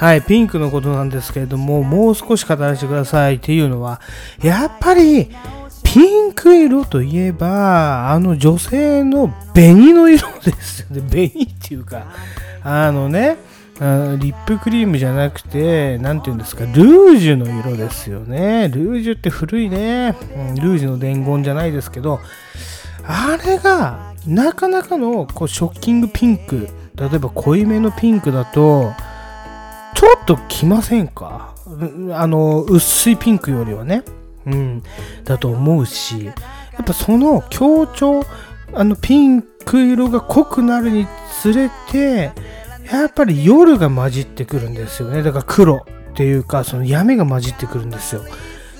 [0.00, 4.00] はい、ピンクのことなんですけれども、もう少し語らせてくださいっていうのは、
[4.42, 5.28] やっぱり、
[5.84, 11.02] ピンク色といえば、あの女性の紅の色ですよね。
[11.06, 12.06] 紅っていうか、
[12.64, 13.36] あのね、
[13.78, 18.70] あリップクリームじゃなくて、なんて言うんですか、ルージュの色ですよね。
[18.72, 20.16] ルージュって古いね。
[20.34, 22.20] うん、ルージュの伝言じゃないですけど、
[23.04, 28.92] あれが、なかなかのこうショッキングピンク、例えば濃いめのピンクだと、
[29.94, 31.54] ちょっときませんか？
[32.12, 34.02] あの、薄いピンクよりはね。
[34.46, 34.82] うん、
[35.24, 36.32] だと思うし、や
[36.80, 38.24] っぱその強調、
[38.72, 41.06] あのピンク色が濃くなるに
[41.42, 42.32] つれて、
[42.90, 45.22] やっぱり夜が混じってくるんですよね。
[45.22, 48.22] だから黒っていうか、その闇が混じってくるんですよ。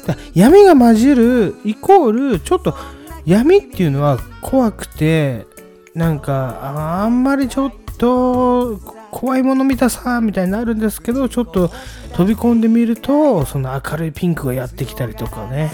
[0.06, 2.74] だ闇が混じるイコール、ちょっと
[3.26, 5.46] 闇っていうのは怖くて、
[5.94, 8.80] なんか、あんまりちょっと
[9.10, 11.70] 怖いもの見たさ、みたいになるんですけど、ちょっと
[12.14, 15.70] 飛び込んでみると、その明るいピンクがやってきたりとかね。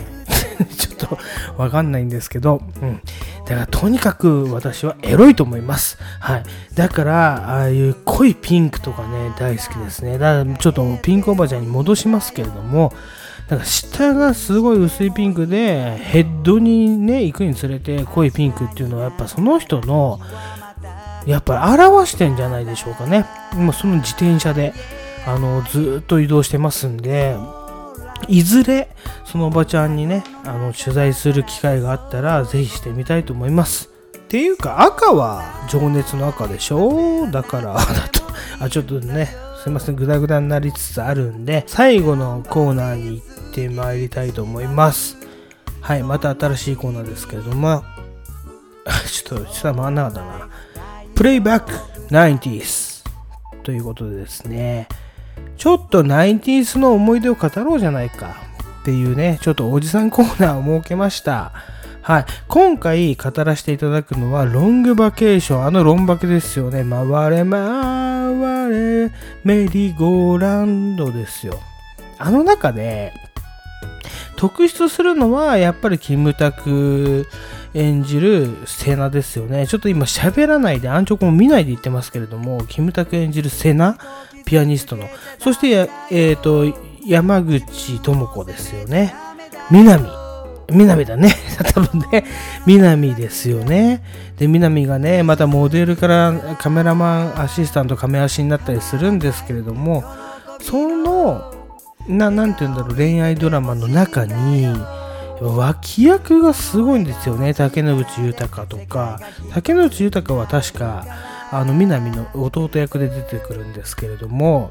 [0.79, 1.19] ちょっと
[1.63, 3.01] わかんないんですけど、うん。
[3.47, 5.99] だからとにかく私はエロいと思います。
[6.19, 6.43] はい。
[6.75, 10.19] だから、ああいう濃いピンクとかね、大好きですね。
[10.19, 12.93] だからちょっとピンクおばちゃんに戻しますけれども、
[13.49, 20.19] だから下がすごい薄いピンクで、ヘッドにね、行くにつれて濃いピンクっていうのはやっぱその人の、
[21.27, 23.27] やっぱり表してんじゃないでしょうかね。
[23.55, 24.73] もうその自転車で、
[25.27, 27.37] あの、ずっと移動してますんで、
[28.29, 28.89] いずれ、
[29.25, 33.91] そのおばちゃんにね、あの、取材する機会があったら、ぜひしてみたいと思います。
[34.17, 38.21] っていうか、赤は情熱の赤でしょだから、だと、
[38.61, 39.29] あ、ちょっとね、
[39.63, 45.17] すいません、グダグダになりつつあるんで、最後のコーナーに行ってまいりたいと思います。
[45.81, 47.85] はい、また新しいコーナーですけれども、
[49.07, 50.49] ちょっと下回んなかったな。
[51.17, 51.73] プレイバック
[52.11, 53.03] 90s
[53.63, 54.87] ということでですね、
[55.57, 58.37] ちょっと 90s の思い出を語ろうじゃないか
[58.83, 61.53] っていうね、ちょっとおじさんコーナーを設けました。
[62.03, 62.27] はい。
[62.49, 65.65] 今回語らせていただくのは、ロングバケーション。
[65.65, 66.85] あのロンバケですよね。
[66.85, 69.11] 回れ回れ、
[69.43, 71.59] メリーゴーランドですよ。
[72.19, 73.15] あの中で、
[74.37, 77.27] 特筆するのは、やっぱりキムタク
[77.75, 79.67] 演じるセナですよね。
[79.67, 83.99] ちょっと今喋らないで、アンチョコも見ないで言ってますけれども、キムタク演じるセナ
[84.45, 85.09] ピアニストの。
[85.39, 86.73] そして、えっ、ー、と、
[87.07, 89.15] 山口智子ですよね。
[89.71, 90.09] 南。
[90.71, 91.33] 南だね。
[91.75, 92.25] 多分ね。
[92.67, 94.03] 南ですよね。
[94.39, 100.05] で、南がね、またモデルからカメラマンアシスタント、カメ足になったりするんですけれども、
[100.61, 101.53] その、
[102.09, 104.69] ななんて言うんだろう、恋愛ドラマの中に、
[105.41, 107.53] 脇役がすごいんですよね。
[107.55, 109.21] 竹野内豊とか。
[109.53, 111.05] 竹野内豊は確か、
[111.53, 114.71] あの南の弟役で出てくるんですけれども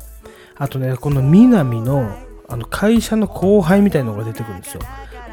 [0.58, 2.18] あとねこの南の
[2.50, 4.82] あの会社の後輩みたいなのが出てくるんですよ。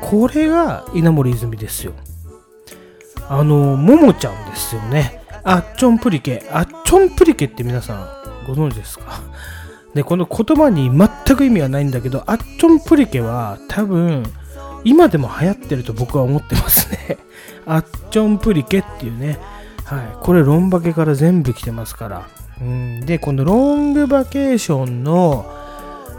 [0.00, 1.92] これが稲森泉ですよ。
[3.28, 5.20] あのももちゃんですよね。
[5.42, 6.48] あっちょんプリケ。
[6.50, 8.06] あっちょんプリケって皆さん
[8.46, 9.20] ご存知ですか？
[9.94, 14.24] でこの言葉に全く意味はないんだけどあっちょんプリケは多分
[14.84, 17.18] 今でも流行ってると僕は思ってますね
[17.66, 19.38] あっちょんプリケっていうね
[19.92, 22.28] はい、これロンバケから全部来てますから。
[22.60, 25.44] うん、で、このロングバケーションの、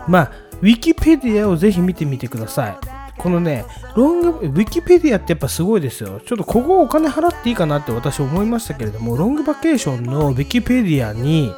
[0.08, 2.78] まあ、ウィキペディアをぜひ見てみてください。
[3.18, 3.66] このね、
[3.96, 6.20] ロング、ウィキペディアってやっぱすごいですよ。
[6.26, 11.52] ちょっとここお金払っていいかなって私思いましたけれども、ロングバケーションのウィキペディアに、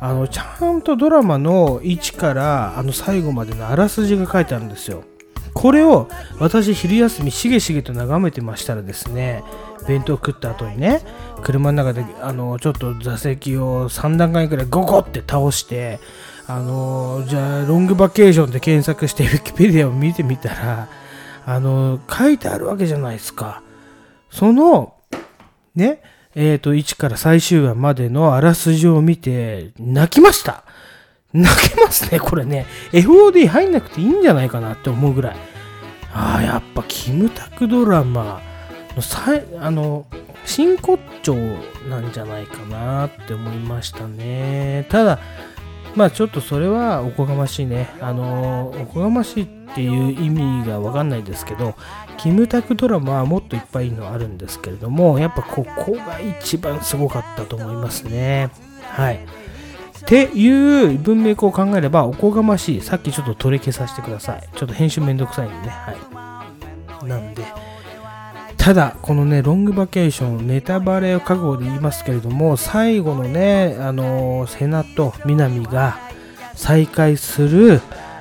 [0.00, 5.04] あの、ちゃんとドラマの1からあの最後までのあらすじが書いてあるんですよ。
[5.52, 9.42] これを私昼休みしげしげと眺めてましたらですね、
[9.86, 11.02] 弁当食った後にね、
[11.42, 15.98] 車の中であのちょっと座席を3段階ぐらいゴコって倒して
[16.46, 20.88] あのじゃあロングバケーションで検索してウィキペディアを見てみたら
[21.46, 23.62] あの書いてあるわけじゃないですか
[24.30, 24.94] その
[25.74, 26.02] ね
[26.34, 30.64] えっ、ー、と1から最終話までのあらすじを見て泣きました。
[31.32, 32.66] 泣けますねこれね。
[32.92, 35.36] FOD 入んなくていいんじゃないかなって思うぐらい。
[36.12, 38.40] ああやっぱキムタクドラマ
[38.96, 40.06] の最あの
[40.44, 41.36] 真骨頂
[41.88, 44.86] なんじゃないかなって思いましたね。
[44.88, 45.18] ただ、
[45.96, 47.88] まあちょっとそれはおこがましいね。
[48.00, 51.74] あのおこがましいっていう意味がわかんないですけど、
[52.16, 58.50] キムタクドラマはもっといっぱいいいのあるんですけれども、やっぱここが一番すごかったと思いますね。
[58.82, 59.16] はい。
[59.16, 62.80] っていう文脈を考えれば、おこがましい。
[62.80, 64.48] さっきちょっと取り消させてください。
[64.54, 65.68] ちょっと編集めんどくさいんでね。
[65.68, 66.29] はい。
[68.60, 75.98] ただ、このね、ロングバケーション、ネタバレを覚悟で言いますけれども、最後のね、あの瀬名と南が
[76.54, 77.80] 再会する、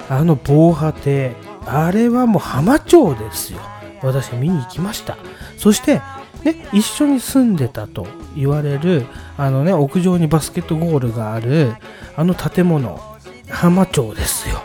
[0.10, 1.36] あの防波堤、
[1.66, 3.60] あれはもう浜町ですよ。
[4.02, 5.18] 私見に行きました。
[5.58, 6.02] そして、
[6.46, 11.74] ね、一緒に住んでたと言われる、あのね、屋上にバスケットゴールがある、
[12.16, 12.98] あの建物、
[13.50, 14.62] 浜町ですよ。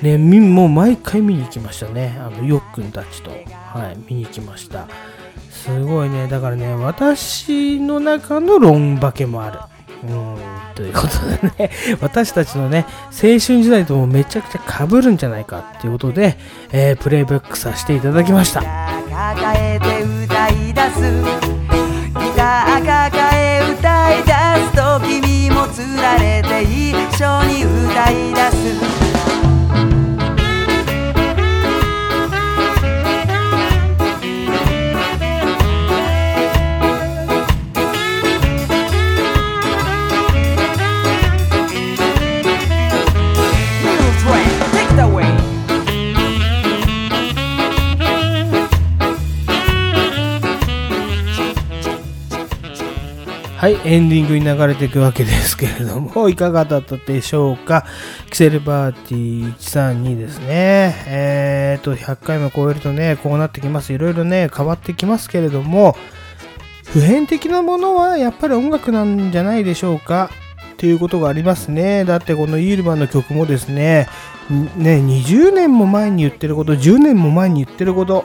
[0.00, 2.16] ね、もう毎回見に行きましたね。
[2.20, 4.86] あの、よっくんたちと、はい、見に行きました。
[5.64, 9.58] すごいね、だからね、私の中のロンバケもある。
[10.04, 10.36] うん、
[10.76, 16.38] ということでね、 私たちのね、青春時代ともめちゃくちゃ被るんじゃないかっていうことで、
[16.70, 18.60] えープレイバックさせていただきました。
[18.60, 21.22] 抱えて歌い出す。
[22.14, 24.32] ギター抱え歌い出
[24.70, 24.76] す。
[24.76, 28.50] と君もつられて一緒に歌い出
[29.02, 29.07] す。
[53.68, 57.84] はい、エンディングに流れていくわけですけれども、 いかがだったでしょうか？
[58.30, 60.94] キセルパーティー132ですね。
[61.06, 63.92] えーと、100回も超えるとね、こうなってきます。
[63.92, 65.98] いろいろね、変わってきますけれども、
[66.86, 70.30] 普遍的なものはやっぱり音楽なんじゃないでしょうか？
[70.72, 72.06] っていうことがありますね。
[72.06, 74.08] だってこのイールマンの曲もですね、
[74.78, 78.24] ね、20年も前に言ってること、10年も前に言ってること、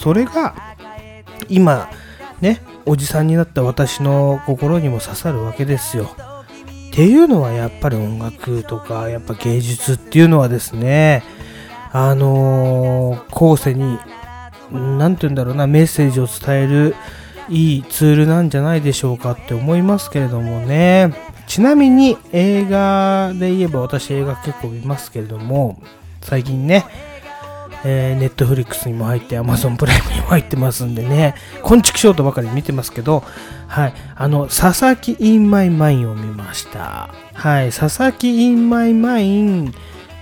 [0.00, 0.54] それが
[1.50, 1.90] 今、
[2.40, 6.16] ね、おじさんになった私の心にも刺さるわけですよ。
[6.90, 11.22] っていうのはやっぱり音楽とかやっぱ芸術っていうのはですね
[11.92, 13.98] あのー後世に
[14.72, 16.96] 何て言うんだろうなメッセージを伝える
[17.50, 21.12] いいツールなんじゃないでしょうかって思いますけれどもね
[21.46, 25.80] ちなみに映画で言えば私映画結構見ますけれども
[26.20, 26.84] 最近ね
[27.84, 33.24] えー、ネットフリックスにも入って Amazon プライムにも入ってますんでね、昆虫ショートばかり見てますけど、
[33.68, 37.10] はい、あの、佐々木 in my mind を見ました。
[37.34, 39.72] はい、佐々木 in my mind、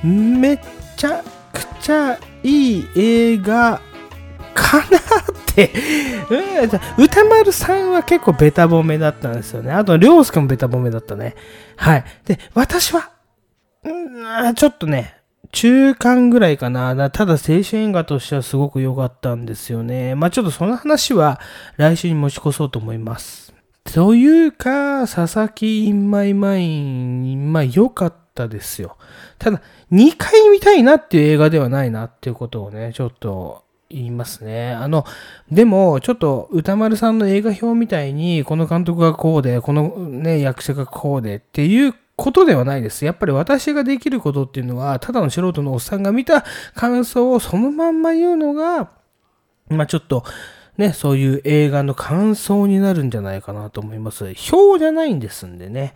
[0.02, 0.58] めっ
[0.96, 3.80] ちゃくちゃいい映画
[4.54, 4.90] かなっ
[5.54, 5.72] て、
[6.98, 9.72] うん歌丸さんは結構ベタ褒めだったんですよね。
[9.72, 11.34] あと、りょうすけもベタ褒めだったね。
[11.76, 12.04] はい。
[12.26, 13.10] で、私は、
[13.84, 13.90] う
[14.50, 15.15] んちょっとね、
[15.56, 17.10] 中間ぐらいかな。
[17.10, 20.14] ただ青春映画としてはすごく良かったんですよね。
[20.14, 21.40] まあちょっとその話は
[21.78, 23.54] 来週に持ち越そうと思います。
[23.84, 28.98] というか、佐々木 in my mind、まあ良かったですよ。
[29.38, 34.72] ただ、2回見たいなっていう映画ではないなっていうことをね、ちょっと言いますね。
[34.72, 35.06] あの、
[35.50, 43.04] でも、ちょっと歌丸さんの映画表みたいに、この監督がこうで、このね、役者がこうでっていうことではないです。
[43.04, 46.44] やっぱり私ができることっていうのは、ただの素人のおっさんが見た
[46.74, 48.90] 感想をそのまんま言うのが、
[49.68, 50.24] まあちょっと、
[50.78, 54.24] ね、そういう映画の感想になるんじゃないかなと思います。
[54.52, 55.94] 表じゃないんですんでね。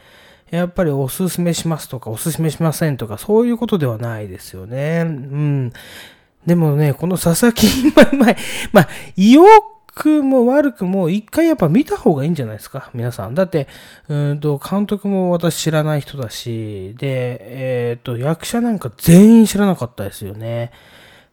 [0.50, 5.04] やっぱりおすすめしますとか、おすすめしませんとか、そういうことではないですよね。
[5.06, 5.72] うん。
[6.46, 8.36] でもね、この佐々木 今前、
[8.72, 9.44] まあ、良
[10.00, 13.34] くも悪くも一回やっぱ見た方がいいんじゃないですか、皆さん。
[13.34, 13.68] だって、
[14.08, 20.72] うんと、監督も私知らない人だし、で、えっ、と、役者なんか全員知らなかったですよね。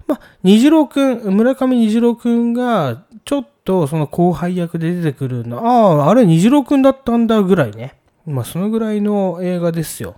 [0.06, 7.96] まあ、虹郎くん、村上虹郎くんが、ちょっとその後輩役で出てくるの、ああ、あれ虹郎くんだったんだぐらいね。
[8.26, 10.18] まあ、そのぐらいの映画ですよ。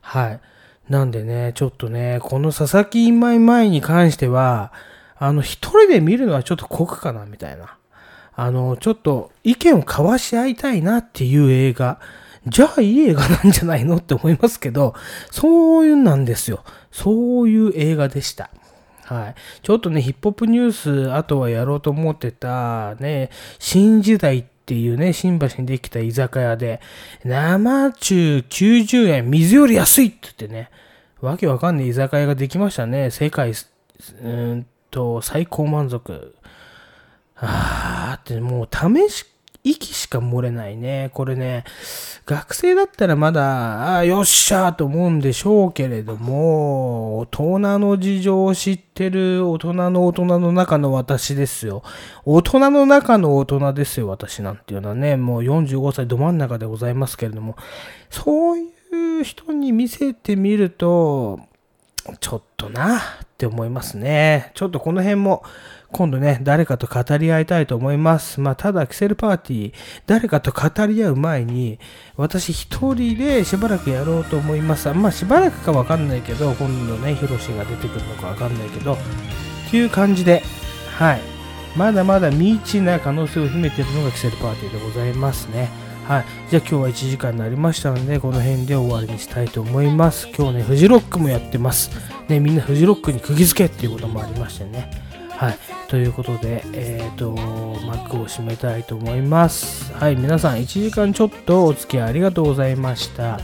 [0.00, 0.40] はい。
[0.88, 4.72] なんでね、ちょっとね、この佐々木今井前に関しては、
[5.16, 7.77] あの、一人で見るのはちょっと酷かな、みたいな。
[8.40, 11.98] あの、ちょっと意見を交わし合いたいなっていう映画。
[12.46, 14.94] じゃあいい映画なんじゃないのって思いますけど、
[15.32, 16.62] そういうなんですよ。
[16.92, 18.48] そういう映画でした。
[19.02, 19.34] はい。
[19.62, 20.72] ちょっとね、ヒップホップニュー
[21.08, 26.80] ス、あとはやろうと思ってた、ね、新時代っていうね、新橋にできた居酒屋で、
[27.24, 30.70] 生中90円、水より安いって言ってね、
[31.20, 33.10] わけわかんない居酒屋ができましたね。
[33.10, 33.52] 世界、
[34.22, 36.36] うんと、最高満足。
[37.40, 39.26] あーって、もう試し、
[39.64, 41.10] 息しか漏れないね。
[41.14, 41.64] これね、
[42.26, 51.82] 学生だったらまだ、あーよっしゃーと思うんでしょうけれども、大人の事情を知ってる大人の大人の中の私ですよ。
[52.24, 57.56] 大人の中の大人ですよ、私なんていうのはね、もう45歳ど真ん中でございますけれども、
[58.10, 61.40] そういう人に見せてみると、
[62.20, 63.00] ちょっとなっ
[63.36, 64.52] て思いますね。
[64.54, 65.42] ちょっとこの辺も
[65.90, 68.40] 今度ね、誰かと語り合いたいと思います。
[68.40, 69.74] まあ、ただ、キセルパーティー、
[70.06, 71.78] 誰かと語り合う前に、
[72.16, 74.92] 私一人でしばらくやろうと思います。
[74.92, 78.96] まあ、しばらくかわかんないけど、今度ね、ヒロシが出てくるのかわかんないけど、っ
[79.70, 80.42] ていう感じで、
[80.98, 81.20] はい。
[81.74, 85.70] まだまだ未知な可能性を秘めているのがキセルパーティーでございますね。
[86.08, 86.24] はい。
[86.48, 90.26] じゃあ今日は1時間になりましたので、この辺で終わりにしたいと思います。
[90.28, 91.90] 今日ね、フジロックもやってます。
[92.28, 94.90] ね、みんなフジロックに釘付けっていうこともありましてね。
[95.28, 95.58] はい。
[95.86, 99.92] ということで、えっ、と、幕を閉めたいと思います。
[99.92, 100.16] はい。
[100.16, 103.38] 皆さん、1時間ちょっとお付き合いありがとうございました。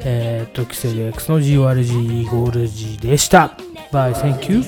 [0.00, 3.56] えっ、と、キセル X の GORG ゴール G でした。
[3.90, 4.58] バイ、Thank you.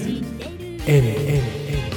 [0.89, 1.96] N, N,